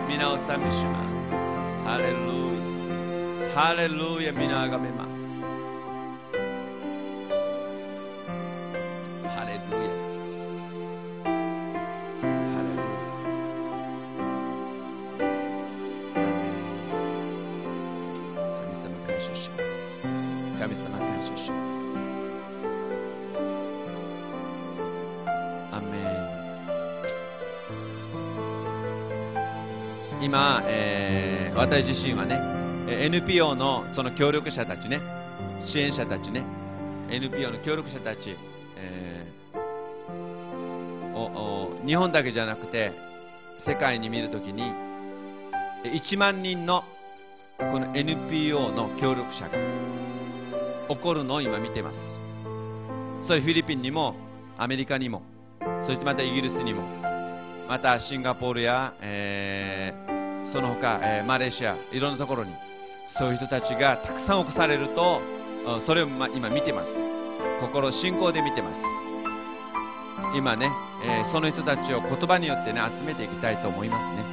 [0.07, 1.33] 皆を賛美します。
[1.83, 2.21] ハレル
[3.49, 3.55] ヤ。
[3.55, 4.31] ハレルヤ。
[4.31, 5.04] 皆あがめます。
[30.35, 32.37] 今、えー私自身はね
[33.05, 34.99] NPO のその協力者たちね
[35.65, 36.43] 支援者たちね
[37.09, 38.35] NPO の協力者たち、
[38.75, 39.57] えー
[41.15, 42.91] おお日本だけじゃなくて
[43.65, 44.73] 世界に見るときに
[45.85, 46.83] 1万人の
[47.57, 49.51] この NPO の協力者が
[50.89, 51.97] 起こるのを今見てます。
[53.21, 54.17] それフィリピンにも
[54.57, 55.21] アメリカにも
[55.85, 56.81] そしてまたイギリスにも
[57.69, 59.74] またシンガポールや、えー
[60.55, 62.55] その他、えマレーシアいろんなところに
[63.09, 65.19] そういう人たちがたくさん起こされると
[65.85, 66.89] それをま今見てます。
[67.59, 68.79] 心信仰で見てます。
[70.33, 70.71] 今ね、
[71.03, 74.23] えーその人たちを言葉によってね集めていきたいと思いますね、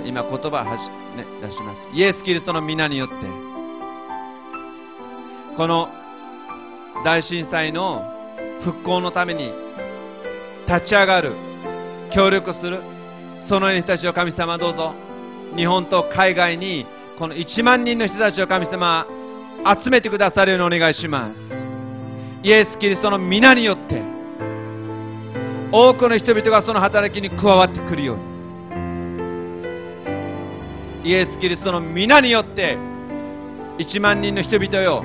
[0.00, 1.80] えー今言葉を、ね、出します。
[1.94, 3.14] イエス・キリストの皆によって。
[5.56, 5.88] この
[7.04, 8.02] 大震災の
[8.64, 9.52] 復興のために
[10.66, 11.36] 立ち上がる
[12.12, 12.97] 協力する
[13.46, 14.94] そのような人たちを神様どうぞ。
[15.56, 16.86] 日本と海外に
[17.18, 19.06] この1万人の人たちを神様
[19.82, 21.40] 集めてくださるようにお願いします。
[22.42, 24.02] イエス・キリストの皆によって
[25.72, 28.28] 多くの人々がその働きに加わってくるように。
[31.04, 32.76] イエス・キリストの皆によって
[33.78, 35.04] 1万人の人々よ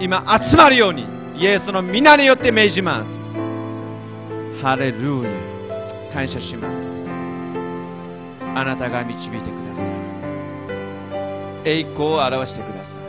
[0.00, 1.06] 今集まるように
[1.36, 3.10] イエスの皆によって命じます。
[4.62, 6.12] ハレルーヤ。
[6.12, 6.97] 感謝します。
[8.58, 9.88] あなたが導いてください。
[11.64, 13.02] 栄光を表してください。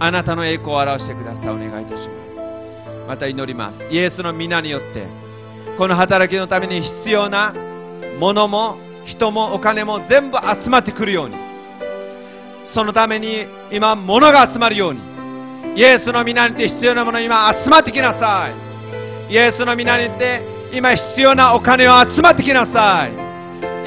[0.00, 1.50] あなたの栄光を表してください。
[1.50, 2.28] お願いいたします。
[3.06, 3.84] また祈ります。
[3.90, 5.06] イエスの皆によって
[5.78, 7.54] この働きのために必要な
[8.18, 8.76] ものも
[9.06, 11.36] 人もお金も全部集まってくるように
[12.74, 15.00] そのために今物が集まるように
[15.76, 18.50] イエスの皆にて必要なもの今集まってきなさ
[19.28, 19.32] い。
[19.32, 20.42] イエスの皆にて
[20.74, 23.27] 今必要なお金を集まってきなさい。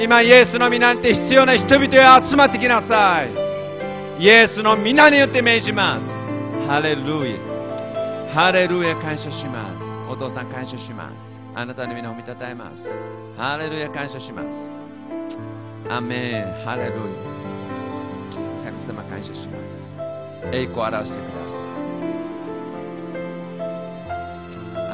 [0.02, 3.30] 今イエスの皆にて必要な人々を集まってきなさい。
[4.20, 6.08] イエスの皆によって命じます。
[6.66, 7.38] ハレルヤ。
[8.34, 9.84] ハレルヤ感謝します。
[10.10, 11.40] お父さん感謝します。
[11.54, 12.82] あなたの皆を見たたえます。
[13.36, 14.72] ハレルヤ感謝します。
[15.88, 16.64] アメン。
[16.64, 17.02] ハレルヤ。
[18.64, 19.94] 神様感謝します。
[20.52, 21.62] 栄光を表してください。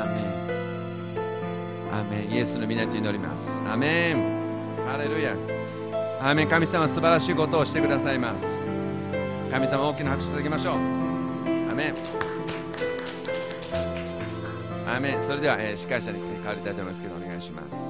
[0.03, 0.21] アメ
[1.91, 1.97] ン。
[1.99, 2.31] アメン。
[2.31, 3.63] イエスの皆に祈ります。
[3.67, 4.38] アメン。
[4.89, 5.37] ハレルヤ
[6.19, 8.45] アメン神様素晴らしいことをしてくださいます。
[9.51, 10.75] 神様大きな拍手いただきましょう。
[10.77, 11.95] アメン。
[14.89, 15.29] アメン。
[15.29, 17.88] それでは、えー司会者に変わりたいと思いますけどお願いします。